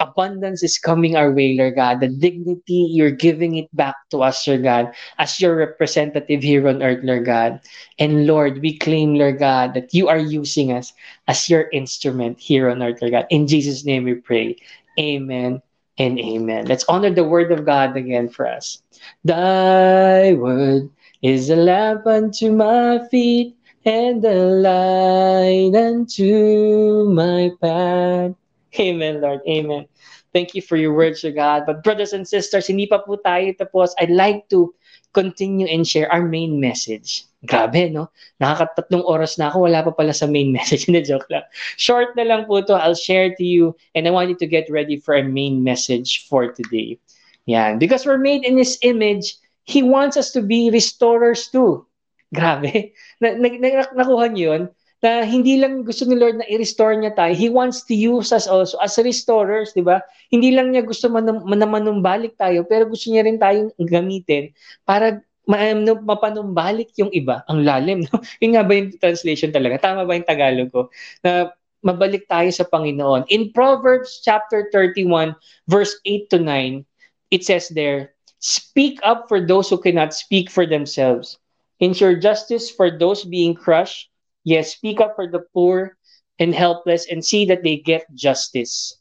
[0.00, 2.00] abundance is coming our way, Lord God.
[2.00, 6.82] The dignity, you're giving it back to us, Lord God, as your representative here on
[6.82, 7.60] earth, Lord God.
[7.98, 10.92] And Lord, we claim, Lord God, that you are using us
[11.28, 13.26] as your instrument here on earth, Lord God.
[13.30, 14.56] In Jesus' name we pray.
[14.98, 15.60] Amen
[15.98, 16.66] and amen.
[16.66, 18.82] Let's honor the word of God again for us.
[19.24, 20.90] Thy word
[21.22, 28.32] is a lamp unto my feet and a light unto my path.
[28.80, 29.40] Amen, Lord.
[29.48, 29.86] Amen.
[30.32, 31.62] Thank you for your words, O God.
[31.66, 33.94] But brothers and sisters, hindi pa po tayo tapos.
[34.02, 34.74] I'd like to
[35.14, 37.22] continue and share our main message.
[37.44, 38.08] Grabe, no?
[38.40, 40.88] Nakakatatlong oras na ako, wala pa pala sa main message.
[40.88, 41.44] Hindi, joke lang.
[41.76, 42.72] Short na lang po to.
[42.72, 46.24] I'll share to you and I want you to get ready for a main message
[46.24, 46.96] for today.
[47.44, 47.76] Yan.
[47.76, 49.36] Because we're made in His image,
[49.68, 51.84] He wants us to be restorers too.
[52.32, 52.92] Grabe.
[53.20, 54.64] Na, na, na, nakuha niyo yun?
[55.04, 57.36] na hindi lang gusto ni Lord na i-restore niya tayo.
[57.36, 60.00] He wants to use us also as restorers, di ba?
[60.32, 64.56] Hindi lang niya gusto man, man, manumbalik tayo, pero gusto niya rin tayong gamitin
[64.88, 67.44] para ma- ano, mapanumbalik yung iba.
[67.48, 68.20] Ang lalim, no?
[68.42, 69.80] Yun nga ba yung translation talaga?
[69.80, 70.88] Tama ba yung Tagalog ko?
[71.22, 71.52] Na
[71.84, 73.28] mabalik tayo sa Panginoon.
[73.28, 75.36] In Proverbs chapter 31,
[75.68, 76.84] verse 8 to 9,
[77.30, 78.12] it says there,
[78.44, 81.40] Speak up for those who cannot speak for themselves.
[81.80, 84.12] Ensure justice for those being crushed
[84.44, 85.96] Yes, speak up for the poor
[86.38, 89.00] and helpless and see that they get justice.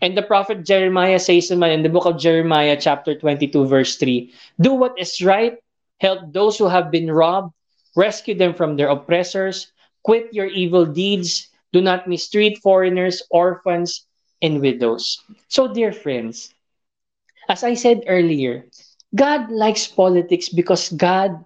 [0.00, 4.32] And the prophet Jeremiah says naman in the book of Jeremiah, chapter 22, verse 3
[4.60, 5.60] Do what is right,
[6.00, 7.52] help those who have been robbed,
[7.96, 14.06] rescue them from their oppressors, quit your evil deeds, do not mistreat foreigners, orphans,
[14.40, 15.18] and widows.
[15.48, 16.54] So, dear friends,
[17.48, 18.66] as I said earlier,
[19.14, 21.44] God likes politics because God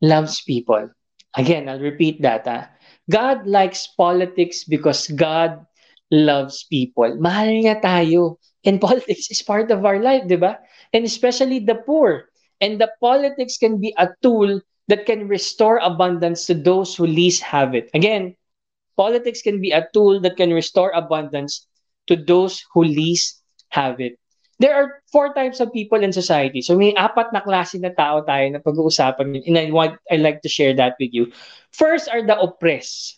[0.00, 0.90] loves people.
[1.36, 2.46] Again, I'll repeat that.
[2.46, 2.70] Ah.
[3.10, 5.66] God likes politics because God
[6.10, 7.14] loves people.
[7.18, 8.38] Mahal niya tayo.
[8.64, 10.58] And politics is part of our life, di ba?
[10.94, 12.29] And especially the poor.
[12.60, 17.42] And the politics can be a tool that can restore abundance to those who least
[17.42, 17.88] have it.
[17.94, 18.36] Again,
[18.96, 21.66] politics can be a tool that can restore abundance
[22.08, 24.18] to those who least have it.
[24.60, 26.60] There are four types of people in society.
[26.60, 30.44] So may apat na klase na tao tayo na pag-uusapan and I want I like
[30.44, 31.32] to share that with you.
[31.72, 33.16] First are the oppressed.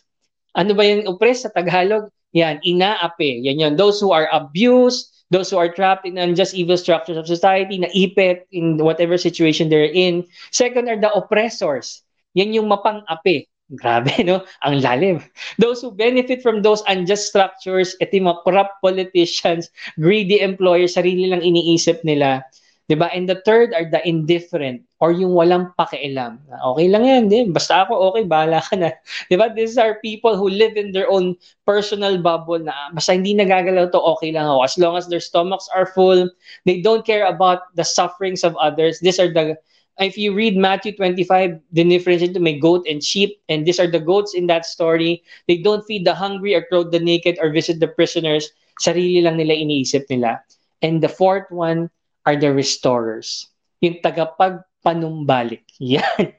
[0.55, 2.07] Ano ba yung oppressed sa Tagalog?
[2.31, 3.43] Yan, inaapi.
[3.43, 3.73] Yan yun.
[3.75, 8.45] Those who are abused, those who are trapped in unjust evil structures of society, naipit
[8.53, 10.23] in whatever situation they're in.
[10.53, 12.05] Second are the oppressors.
[12.37, 13.49] Yan yung mapang-api.
[13.73, 14.45] Grabe, no?
[14.61, 15.17] Ang lalim.
[15.57, 21.25] Those who benefit from those unjust structures, ito yung mga corrupt politicians, greedy employers, sarili
[21.25, 22.45] lang iniisip nila.
[22.87, 23.07] 'Di ba?
[23.15, 26.43] And the third are the indifferent or yung walang pakialam.
[26.51, 27.45] Okay lang 'yan, din.
[27.55, 28.91] Basta ako okay, bahala ka na.
[29.31, 29.47] 'Di ba?
[29.55, 33.99] These are people who live in their own personal bubble na basta hindi nagagalaw to,
[34.19, 34.59] okay lang ako.
[34.67, 36.27] As long as their stomachs are full,
[36.67, 38.99] they don't care about the sufferings of others.
[38.99, 39.55] These are the
[39.99, 43.87] if you read Matthew 25, the difference into may goat and sheep, and these are
[43.87, 45.23] the goats in that story.
[45.47, 48.49] They don't feed the hungry or clothe the naked or visit the prisoners.
[48.81, 50.41] Sarili lang nila iniisip nila.
[50.81, 53.51] And the fourth one are the restorers.
[53.83, 55.63] Yung tagapagpanumbalik.
[55.79, 56.35] Yan.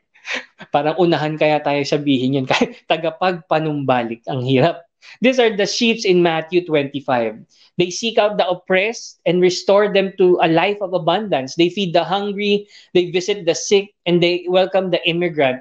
[0.72, 2.46] Parang unahan kaya tayo sabihin yun.
[2.90, 4.24] tagapagpanumbalik.
[4.28, 4.84] Ang hirap.
[5.20, 7.44] These are the sheep in Matthew 25.
[7.76, 11.54] They seek out the oppressed and restore them to a life of abundance.
[11.54, 15.60] They feed the hungry, they visit the sick, and they welcome the immigrant.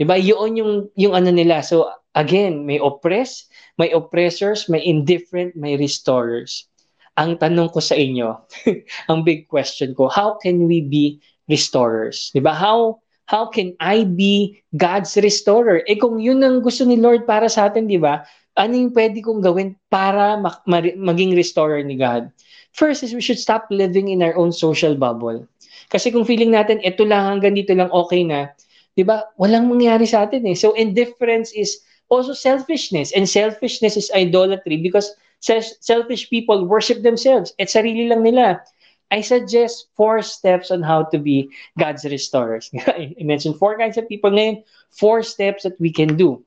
[0.00, 0.16] Diba?
[0.16, 1.60] Yun yung, yung ano nila.
[1.60, 6.70] So, again, may oppressed, may oppressors, may indifferent, may restorers.
[7.18, 8.30] Ang tanong ko sa inyo,
[9.10, 11.18] ang big question ko, how can we be
[11.50, 12.30] restorers?
[12.30, 12.54] 'Di ba?
[12.54, 15.82] How how can I be God's restorer?
[15.90, 18.22] Eh kung yun ang gusto ni Lord para sa atin, 'di ba?
[18.54, 22.30] Ano yung pwede kong gawin para ma- ma- maging restorer ni God?
[22.70, 25.42] First is we should stop living in our own social bubble.
[25.90, 28.54] Kasi kung feeling natin ito lang hanggang dito lang okay na,
[28.94, 29.26] 'di ba?
[29.34, 30.54] Walang mangyari sa atin eh.
[30.54, 37.52] So indifference is also selfishness and selfishness is idolatry because selfish people worship themselves.
[37.58, 38.62] At sarili lang nila.
[39.08, 41.48] I suggest four steps on how to be
[41.78, 42.68] God's restorers.
[42.86, 46.44] I mentioned four kinds of people ngayon, four steps that we can do.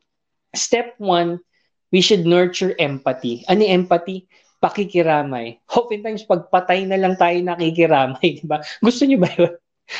[0.53, 1.41] Step one,
[1.89, 3.43] we should nurture empathy.
[3.49, 4.29] Ano empathy?
[4.61, 5.57] Pakikiramay.
[5.73, 8.61] Oftentimes, pagpatay na lang tayo nakikiramay, di ba?
[8.77, 9.57] Gusto niyo ba yun?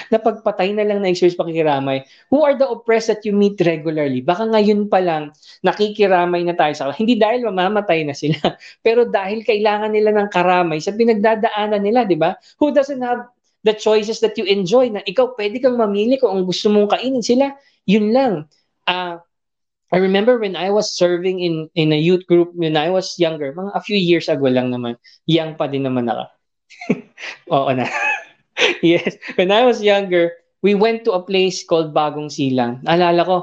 [0.09, 4.23] Na pagpatay na lang na experience pakikiramay, who are the oppressed that you meet regularly?
[4.23, 6.99] Baka ngayon pa lang, nakikiramay na tayo sa kanila.
[6.99, 8.39] Hindi dahil mamamatay na sila,
[8.85, 12.35] pero dahil kailangan nila ng karamay sa pinagdadaanan nila, di ba?
[12.59, 13.29] Who doesn't have
[13.61, 17.21] the choices that you enjoy na ikaw pwede kang mamili kung ang gusto mong kainin
[17.21, 17.53] sila,
[17.85, 18.49] yun lang.
[18.89, 19.21] Uh,
[19.91, 23.51] I remember when I was serving in in a youth group when I was younger,
[23.51, 24.95] mga a few years ago lang naman.
[25.27, 26.25] Young pa din naman ako.
[27.53, 27.85] Oo na.
[28.81, 29.17] yes.
[29.35, 32.81] When I was younger, we went to a place called Bagong Silang.
[32.85, 33.37] Alala ko,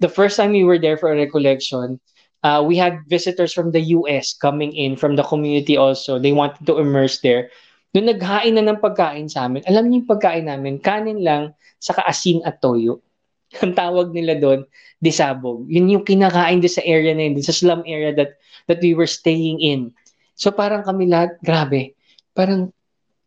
[0.00, 2.00] the first time we were there for a recollection,
[2.42, 6.18] uh, we had visitors from the US coming in from the community also.
[6.18, 7.50] They wanted to immerse there.
[7.96, 12.04] Nung naghain na ng pagkain sa amin, alam niyo yung pagkain namin, kanin lang, saka
[12.04, 13.00] asin at toyo.
[13.64, 14.68] Ang tawag nila doon,
[15.00, 15.64] disabog.
[15.72, 18.36] Yun yung kinakain doon sa area na yun, sa slum area that,
[18.68, 19.88] that we were staying in.
[20.36, 21.96] So parang kami lahat, grabe,
[22.36, 22.76] parang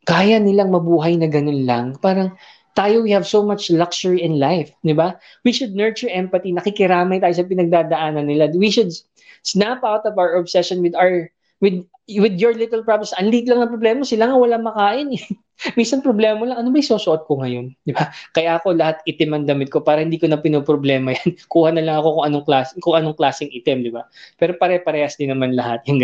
[0.06, 1.86] kaya nilang mabuhay na ganun lang.
[2.02, 2.34] Parang
[2.74, 5.20] tayo, we have so much luxury in life, di ba?
[5.44, 6.56] We should nurture empathy.
[6.56, 8.50] Nakikiramay tayo sa pinagdadaanan nila.
[8.56, 8.96] We should
[9.44, 13.14] snap out of our obsession with our with with your little problems.
[13.20, 15.14] Ang liit lang ng problema, sila nga wala makain.
[15.78, 17.70] Minsan problema lang, ano ba susuot ko ngayon?
[17.86, 18.10] Di ba?
[18.34, 21.38] Kaya ako lahat itim ang damit ko para hindi ko na pinoproblema yan.
[21.54, 24.10] Kuha na lang ako kung anong class, kung anong klaseng itim, di ba?
[24.42, 25.86] Pero pare-parehas din naman lahat.
[25.86, 26.02] Yung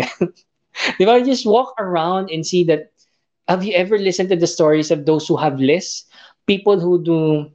[1.00, 1.18] di ba?
[1.26, 2.94] Just walk around and see that
[3.48, 6.04] have you ever listened to the stories of those who have less?
[6.46, 7.48] People who do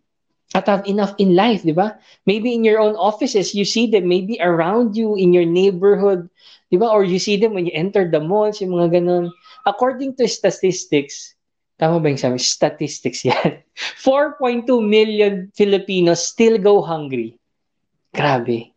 [0.54, 1.98] not have enough in life, di ba?
[2.26, 4.10] Maybe in your own offices, you see them.
[4.10, 6.30] Maybe around you, in your neighborhood,
[6.74, 6.90] di ba?
[6.90, 9.30] Or you see them when you enter the malls, yung mga ganun.
[9.66, 11.38] According to statistics,
[11.78, 12.42] tama ba yung sabi?
[12.42, 13.62] Statistics yan.
[14.02, 17.38] 4.2 million Filipinos still go hungry.
[18.14, 18.74] Grabe.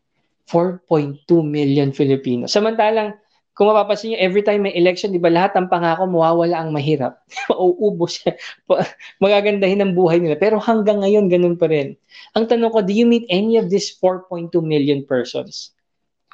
[0.48, 2.54] 4.2 million Filipinos.
[2.54, 3.18] Samantalang,
[3.56, 7.24] kung mapapansin niyo, every time may election, di ba, lahat ng pangako mawawala ang mahirap.
[7.48, 8.36] Mauubos siya.
[9.24, 10.36] Magagandahin ang buhay nila.
[10.36, 11.96] Pero hanggang ngayon, ganun pa rin.
[12.36, 15.72] Ang tanong ko, do you meet any of these 4.2 million persons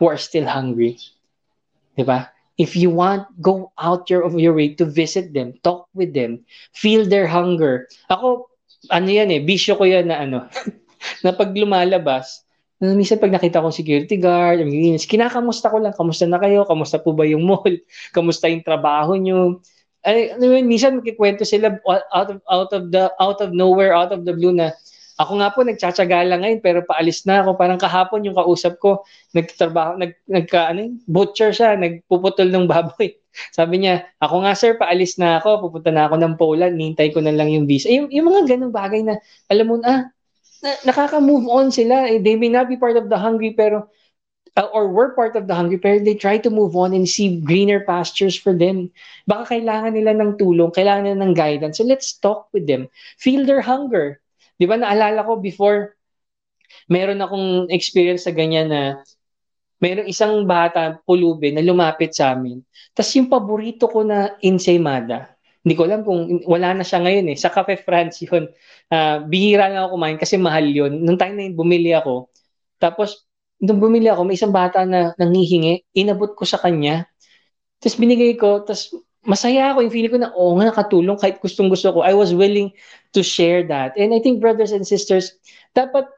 [0.02, 0.98] who are still hungry?
[1.94, 2.26] Di ba?
[2.58, 6.42] If you want, go out your, of your way to visit them, talk with them,
[6.74, 7.86] feel their hunger.
[8.10, 8.50] Ako,
[8.90, 10.50] ano yan eh, bisyo ko yan na ano,
[11.22, 12.42] na pag lumalabas,
[12.82, 14.58] Uh, minsan pag nakita ko security guard,
[15.06, 17.78] kinakamusta ko lang, kamusta na kayo, kamusta po ba yung mall,
[18.16, 19.62] kamusta yung trabaho nyo.
[20.02, 24.10] Ay, I mean, minsan magkikwento sila out of out of the out of nowhere, out
[24.10, 24.74] of the blue na
[25.14, 27.54] ako nga po nagtsatsaga lang ngayon pero paalis na ako.
[27.54, 33.14] Parang kahapon yung kausap ko, nagtatrabaho, nag nagka ano, butcher siya, nagpuputol ng baboy.
[33.56, 37.22] Sabi niya, ako nga sir, paalis na ako, pupunta na ako ng Poland, nintay ko
[37.22, 37.86] na lang yung visa.
[37.86, 40.00] Yung, yung mga ganung bagay na, alam mo na, ah,
[40.62, 42.08] na, nakaka-move on sila.
[42.08, 43.90] Eh, they may not be part of the hungry, pero
[44.56, 47.40] uh, or were part of the hungry, pero they try to move on and see
[47.40, 48.90] greener pastures for them.
[49.26, 51.78] Baka kailangan nila ng tulong, kailangan nila ng guidance.
[51.80, 52.88] So let's talk with them.
[53.18, 54.20] Feel their hunger.
[54.60, 55.96] Di ba, naalala ko before,
[56.86, 58.82] meron akong experience sa ganyan na
[59.82, 62.62] meron isang bata, pulube, na lumapit sa amin.
[62.94, 67.38] Tapos yung paborito ko na ensaymada, hindi ko alam kung wala na siya ngayon eh.
[67.38, 68.50] Sa Cafe France yun.
[68.90, 71.06] Uh, bihira na ako kumain kasi mahal yun.
[71.06, 72.34] Nung time na yun, bumili ako.
[72.82, 73.30] Tapos,
[73.62, 75.86] nung bumili ako, may isang bata na nangihingi.
[75.94, 77.06] Inabot ko sa kanya.
[77.78, 78.66] Tapos binigay ko.
[78.66, 78.90] Tapos
[79.22, 79.86] masaya ako.
[79.86, 82.02] Yung feeling ko na, oo oh, nga, nakatulong kahit gustong gusto ko.
[82.02, 82.74] I was willing
[83.14, 83.94] to share that.
[83.94, 85.30] And I think brothers and sisters,
[85.78, 86.10] dapat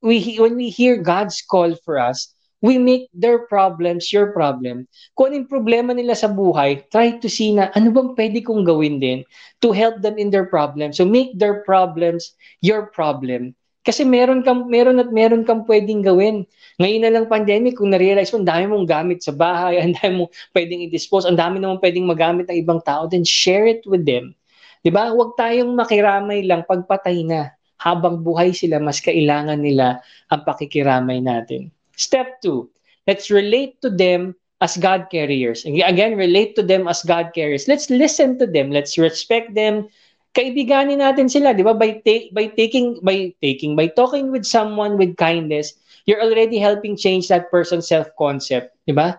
[0.00, 4.86] we when we hear God's call for us, we make their problems your problem.
[5.14, 8.98] Kung anong problema nila sa buhay, try to see na ano bang pwede kong gawin
[8.98, 9.22] din
[9.62, 10.90] to help them in their problem.
[10.90, 13.54] So make their problems your problem.
[13.86, 16.44] Kasi meron kang meron at meron kang pwedeng gawin.
[16.76, 20.24] Ngayon na lang pandemic, kung na-realize mo, ang dami mong gamit sa bahay, ang dami
[20.26, 24.04] mong pwedeng i-dispose, ang dami naman pwedeng magamit ng ibang tao, then share it with
[24.04, 24.36] them.
[24.82, 25.08] 'Di ba?
[25.14, 27.54] Huwag tayong makiramay lang pagpatay na.
[27.78, 31.70] Habang buhay sila, mas kailangan nila ang pakikiramay natin.
[31.98, 32.70] Step two,
[33.10, 35.66] let's relate to them as God carriers.
[35.66, 37.66] Again, relate to them as God carriers.
[37.66, 38.70] Let's listen to them.
[38.70, 39.90] Let's respect them.
[40.34, 41.74] Kaibiganin natin sila, di ba?
[41.74, 45.74] By, ta- by taking, by taking, by talking with someone with kindness,
[46.06, 49.18] you're already helping change that person's self-concept, di ba?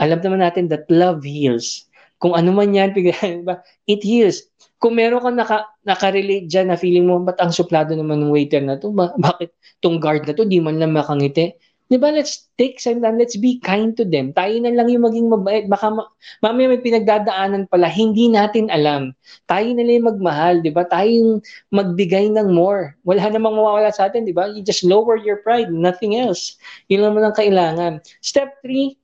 [0.00, 1.88] Alam naman natin that love heals.
[2.20, 3.08] Kung ano man yan, di
[3.44, 3.64] ba?
[3.88, 4.44] It heals.
[4.80, 8.64] Kung meron kang naka, naka-relate dyan na feeling mo, ba't ang suplado naman ng waiter
[8.64, 8.92] na to?
[8.92, 9.52] Ba- bakit
[9.84, 11.52] tong guard na to, di man lang makangiti?
[11.90, 14.30] Di ba, let's take some time, let's be kind to them.
[14.30, 15.66] Tayo na lang yung maging mabait.
[15.66, 16.06] Baka ma-
[16.38, 19.10] mamaya may pinagdadaanan pala, hindi natin alam.
[19.50, 20.86] Tayo na lang yung magmahal, di ba?
[20.86, 21.32] Tayo yung
[21.74, 22.94] magbigay ng more.
[23.02, 24.46] Wala namang mawawala sa atin, di ba?
[24.46, 26.54] You just lower your pride, nothing else.
[26.86, 28.06] Yun naman ang kailangan.
[28.22, 28.94] Step three,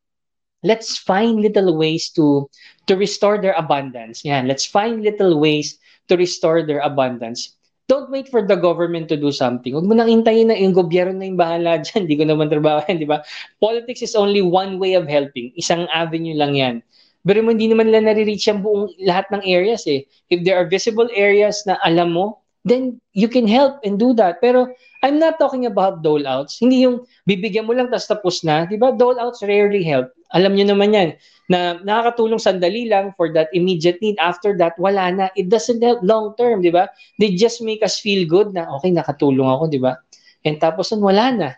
[0.62, 2.47] let's find little ways to
[2.87, 4.22] to restore their abundance.
[4.22, 9.16] Yan, let's find little ways to restore their abundance don't wait for the government to
[9.16, 9.74] do something.
[9.74, 12.07] Huwag mo nang intayin na yung gobyerno na yung bahala dyan.
[12.07, 13.22] Hindi ko naman trabaho yan, di ba?
[13.62, 15.55] Politics is only one way of helping.
[15.55, 16.76] Isang avenue lang yan.
[17.26, 20.07] Pero mo hindi naman nila nare-reach yung buong lahat ng areas eh.
[20.30, 24.42] If there are visible areas na alam mo, then you can help and do that.
[24.42, 24.66] Pero
[25.06, 26.58] I'm not talking about dole-outs.
[26.58, 28.66] Hindi yung bibigyan mo lang tapos tapos na.
[28.66, 28.90] Di ba?
[28.90, 30.10] Dole-outs rarely help.
[30.34, 31.08] Alam nyo naman yan
[31.46, 34.18] na nakakatulong sandali lang for that immediate need.
[34.18, 35.26] After that, wala na.
[35.38, 36.90] It doesn't help long term, di ba?
[37.22, 40.02] They just make us feel good na, okay, nakatulong ako, di ba?
[40.42, 41.50] And tapos nun, wala na.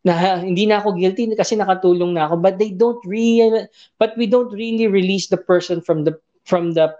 [0.00, 2.40] Na hindi na ako guilty kasi nakatulong na ako.
[2.40, 3.68] But they don't really,
[4.00, 6.16] but we don't really release the person from the
[6.48, 6.96] from the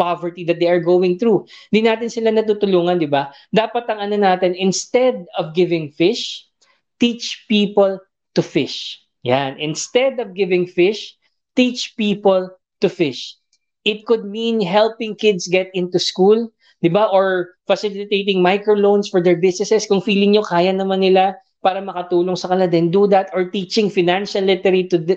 [0.00, 1.44] poverty that they are going through.
[1.68, 3.28] Hindi natin sila natutulungan, di ba?
[3.52, 6.48] Dapat ang ano natin, instead of giving fish,
[6.96, 8.00] teach people
[8.32, 9.04] to fish.
[9.28, 9.60] Yan.
[9.60, 11.12] Instead of giving fish,
[11.52, 12.48] teach people
[12.80, 13.36] to fish.
[13.84, 16.48] It could mean helping kids get into school,
[16.80, 17.08] 'di ba?
[17.12, 22.48] Or facilitating microloans for their businesses kung feeling nyo kaya naman nila para makatulong sa
[22.48, 25.16] kanila, then do that or teaching financial literacy to the,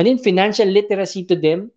[0.00, 1.68] ano financial literacy to them.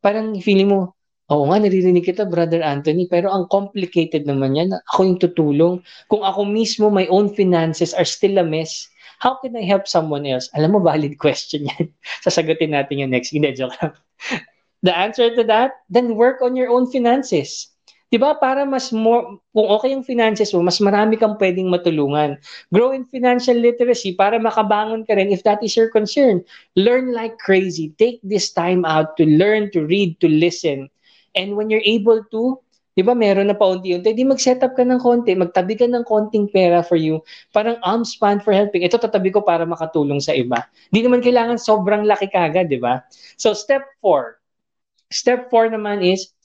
[0.00, 0.96] Parang feeling mo,
[1.32, 4.76] Oo nga, naririnig kita, Brother Anthony, pero ang complicated naman yan.
[4.92, 5.74] Ako yung tutulong.
[6.12, 10.26] Kung ako mismo, my own finances are still a mess, How can I help someone
[10.26, 10.50] else?
[10.50, 11.86] Alam mo, valid question yan.
[12.26, 13.30] Sasagutin natin yung next.
[13.30, 13.94] Hindi, joke lang.
[14.82, 17.70] The answer to that, then work on your own finances.
[18.10, 18.34] 'Di ba?
[18.34, 22.34] Para mas more kung okay yung finances mo, mas marami kang pwedeng matulungan.
[22.74, 26.42] Grow in financial literacy para makabangon ka rin if that is your concern.
[26.74, 27.94] Learn like crazy.
[27.94, 30.90] Take this time out to learn, to read, to listen.
[31.34, 32.60] And when you're able to,
[32.92, 36.44] Di ba meron na paunti-unti, di mag-set up ka ng konti, magtabi ka ng konting
[36.52, 37.24] pera for you,
[37.56, 38.84] parang arms fund for helping.
[38.84, 40.68] Ito tatabi ko para makatulong sa iba.
[40.92, 43.00] Di naman kailangan sobrang laki kagad, di ba?
[43.40, 44.36] So step four.
[45.08, 46.36] Step four naman is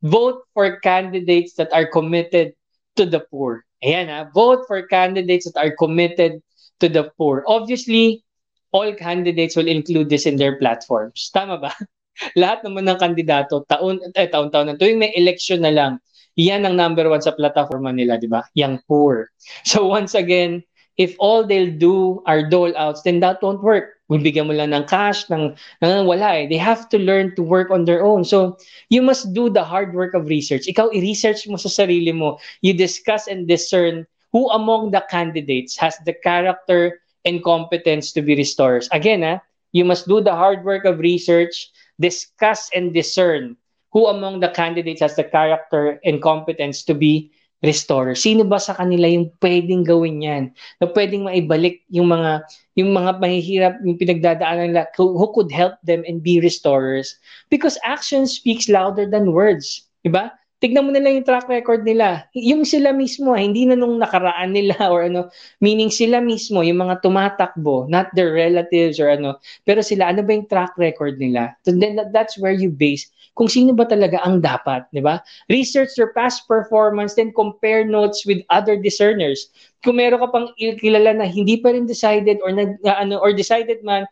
[0.00, 2.56] vote for candidates that are committed
[2.96, 3.68] to the poor.
[3.84, 6.40] Ayan ha, vote for candidates that are committed
[6.80, 7.44] to the poor.
[7.44, 8.24] Obviously,
[8.72, 11.28] all candidates will include this in their platforms.
[11.28, 11.76] Tama ba?
[12.36, 15.92] lahat naman ng kandidato, taon, eh, taon-taon na, tuwing may election na lang,
[16.38, 18.46] yan ang number one sa plataforma nila, di ba?
[18.54, 19.28] Yang poor.
[19.66, 20.62] So once again,
[21.00, 23.96] if all they'll do are dole outs, then that won't work.
[24.10, 26.46] Bibigyan mo lang ng cash, ng, ng wala eh.
[26.50, 28.26] They have to learn to work on their own.
[28.26, 28.58] So,
[28.90, 30.66] you must do the hard work of research.
[30.66, 32.42] Ikaw, i-research mo sa sarili mo.
[32.60, 34.04] You discuss and discern
[34.34, 38.86] who among the candidates has the character and competence to be restored.
[38.90, 39.38] Again, ah,
[39.72, 41.70] you must do the hard work of research
[42.00, 43.54] discuss and discern
[43.92, 47.30] who among the candidates has the character and competence to be
[47.60, 48.16] restorer.
[48.16, 50.44] Sino ba sa kanila yung pwedeng gawin yan?
[50.80, 52.48] Na pwedeng maibalik yung mga
[52.80, 57.20] yung mga mahihirap, yung pinagdadaanan nila, who, could help them and be restorers?
[57.52, 59.84] Because action speaks louder than words.
[60.00, 60.32] Diba?
[60.60, 62.28] Tignan mo nila yung track record nila.
[62.36, 67.00] Yung sila mismo, hindi na nung nakaraan nila or ano, meaning sila mismo, yung mga
[67.00, 71.56] tumatakbo, not their relatives or ano, pero sila, ano ba yung track record nila?
[71.64, 73.08] So then that's where you base
[73.40, 75.22] kung sino ba talaga ang dapat, di ba?
[75.48, 79.48] Research their past performance, then compare notes with other discerners.
[79.80, 83.80] Kung meron ka pang kilala na hindi pa rin decided or nag, ano, or decided
[83.80, 84.04] man,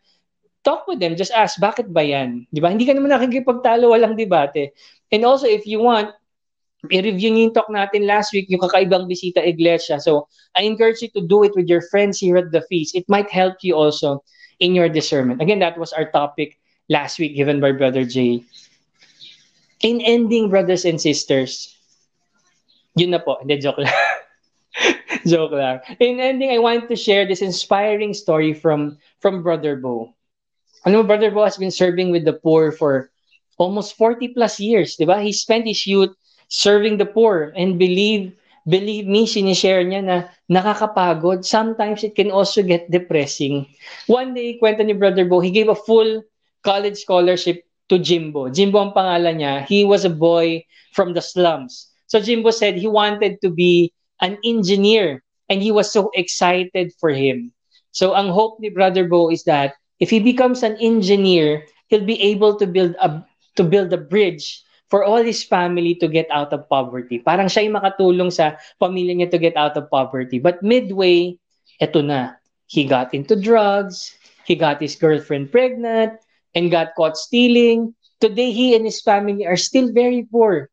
[0.65, 1.13] talk with them.
[1.13, 2.49] Just ask, bakit ba yan?
[2.49, 2.73] Di ba?
[2.73, 4.73] Hindi ka naman nakikipagtalo, walang debate.
[5.13, 6.09] And also, if you want,
[6.87, 9.99] i-review niyo yung talk natin last week, yung kakaibang bisita iglesia.
[9.99, 12.95] So, I encourage you to do it with your friends here at the feast.
[12.95, 14.23] It might help you also
[14.59, 15.41] in your discernment.
[15.41, 16.55] Again, that was our topic
[16.87, 18.43] last week given by Brother Jay.
[19.83, 21.75] In ending, brothers and sisters,
[22.95, 23.39] yun na po.
[23.39, 23.95] Hindi, joke lang.
[25.27, 25.79] joke lang.
[25.99, 30.15] In ending, I want to share this inspiring story from from Brother Bo.
[30.83, 33.11] Ano, Brother Bo has been serving with the poor for
[33.59, 35.19] almost 40 plus years, di ba?
[35.19, 36.15] He spent his youth
[36.49, 38.33] serving the poor and believe
[38.69, 41.45] believe me, sinishare niya na nakakapagod.
[41.45, 43.65] Sometimes it can also get depressing.
[44.05, 46.21] One day, kwento ni Brother Bo, he gave a full
[46.61, 48.53] college scholarship to Jimbo.
[48.53, 49.65] Jimbo ang pangalan niya.
[49.65, 50.61] He was a boy
[50.93, 51.89] from the slums.
[52.05, 57.09] So Jimbo said he wanted to be an engineer and he was so excited for
[57.09, 57.51] him.
[57.91, 62.21] So ang hope ni Brother Bo is that if he becomes an engineer, he'll be
[62.21, 63.25] able to build a
[63.57, 67.21] to build a bridge for all his family to get out of poverty.
[67.21, 70.41] Parang siya yung makatulong sa pamilya niya to get out of poverty.
[70.41, 71.37] But midway,
[71.77, 72.37] eto na.
[72.69, 74.13] He got into drugs,
[74.45, 76.21] he got his girlfriend pregnant,
[76.53, 77.93] and got caught stealing.
[78.21, 80.69] Today, he and his family are still very poor.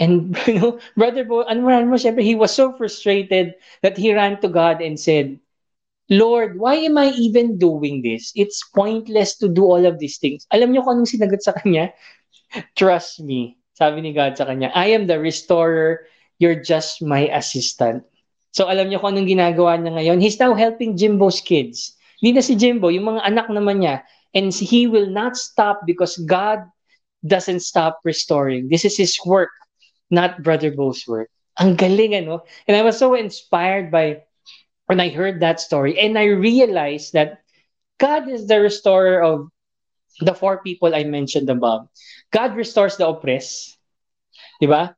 [0.00, 3.52] And, you know, Brother Bo, ano ano mo, syempre, he was so frustrated
[3.82, 5.40] that he ran to God and said,
[6.08, 8.30] Lord, why am I even doing this?
[8.36, 10.46] It's pointless to do all of these things.
[10.54, 11.90] Alam niyo kung anong sinagot sa kanya?
[12.74, 13.58] Trust me.
[13.76, 16.08] Sabi ni God sa kanya, I am the restorer.
[16.40, 18.04] You're just my assistant.
[18.56, 20.18] So alam niyo kung anong ginagawa niya ngayon?
[20.24, 21.92] He's now helping Jimbo's kids.
[22.20, 24.00] Hindi na si Jimbo, yung mga anak naman niya.
[24.32, 26.64] And he will not stop because God
[27.24, 28.68] doesn't stop restoring.
[28.72, 29.52] This is his work,
[30.08, 31.28] not Brother Bo's work.
[31.60, 32.44] Ang galing, ano?
[32.68, 34.24] And I was so inspired by
[34.88, 36.00] when I heard that story.
[36.00, 37.44] And I realized that
[37.98, 39.48] God is the restorer of
[40.20, 41.88] the four people I mentioned above.
[42.32, 43.76] God restores the oppressed.
[44.60, 44.92] Di ba?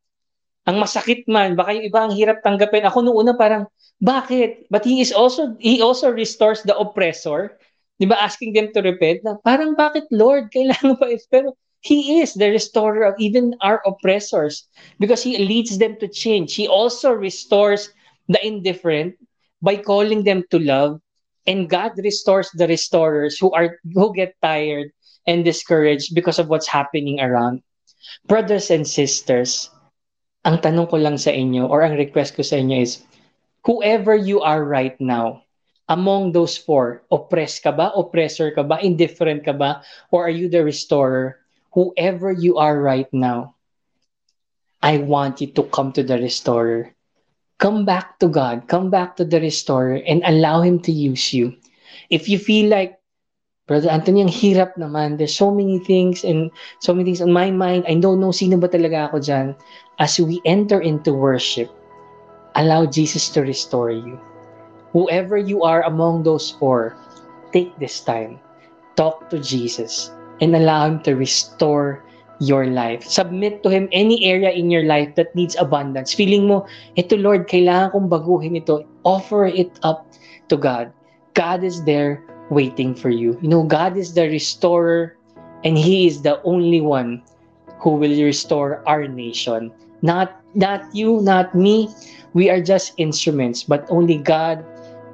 [0.69, 2.85] Ang masakit man, baka yung iba ang hirap tanggapin.
[2.85, 3.65] Ako noong una parang,
[3.99, 4.69] bakit?
[4.71, 7.59] But he is also, he also restores the oppressor.
[7.99, 8.21] Di ba?
[8.21, 9.25] Asking them to repent.
[9.25, 10.51] Na, parang bakit Lord?
[10.55, 11.11] Kailangan pa.
[11.33, 14.67] Pero he is the restorer of even our oppressors
[14.99, 16.55] because he leads them to change.
[16.55, 17.91] He also restores
[18.29, 19.17] the indifferent
[19.63, 21.01] by calling them to love
[21.49, 24.93] and God restores the restorers who are who get tired
[25.29, 27.61] and discouraged because of what's happening around.
[28.25, 29.69] Brothers and sisters,
[30.49, 33.05] ang tanong ko lang sa inyo or ang request ko sa inyo is,
[33.69, 35.45] whoever you are right now,
[35.89, 37.93] among those four, oppressed ka ba?
[37.93, 38.81] Oppressor ka ba?
[38.81, 39.85] Indifferent ka ba?
[40.09, 41.37] Or are you the restorer?
[41.77, 43.55] Whoever you are right now,
[44.81, 46.97] I want you to come to the restorer.
[47.59, 48.69] Come back to God.
[48.71, 51.59] Come back to the restorer and allow Him to use you.
[52.09, 52.98] If you feel like
[53.69, 55.21] Brother Anthony, ang hirap naman.
[55.21, 56.49] There's so many things and
[56.81, 57.85] so many things on my mind.
[57.85, 59.53] I don't know sino ba talaga ako dyan.
[60.01, 61.69] As we enter into worship,
[62.57, 64.17] allow Jesus to restore you.
[64.97, 66.97] Whoever you are among those four,
[67.53, 68.41] take this time.
[68.97, 72.01] Talk to Jesus and allow Him to restore
[72.41, 73.05] your life.
[73.05, 76.17] Submit to Him any area in your life that needs abundance.
[76.17, 76.65] Feeling mo,
[76.97, 78.89] ito Lord, kailangan kong baguhin ito.
[79.05, 80.09] Offer it up
[80.49, 80.89] to God.
[81.37, 83.39] God is there waiting for you.
[83.43, 85.17] You know, God is the restorer
[85.65, 87.23] and He is the only one
[87.81, 89.73] who will restore our nation.
[90.03, 91.89] Not not you, not me.
[92.35, 94.65] We are just instruments, but only God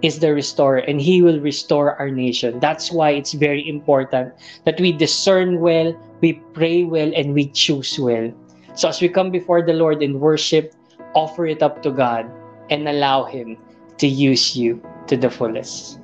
[0.04, 2.60] is the restorer and he will restore our nation.
[2.60, 7.98] That's why it's very important that we discern well, we pray well, and we choose
[7.98, 8.30] well.
[8.74, 10.74] So as we come before the Lord in worship,
[11.14, 12.28] offer it up to God
[12.68, 13.56] and allow him
[13.98, 16.03] to use you to the fullest.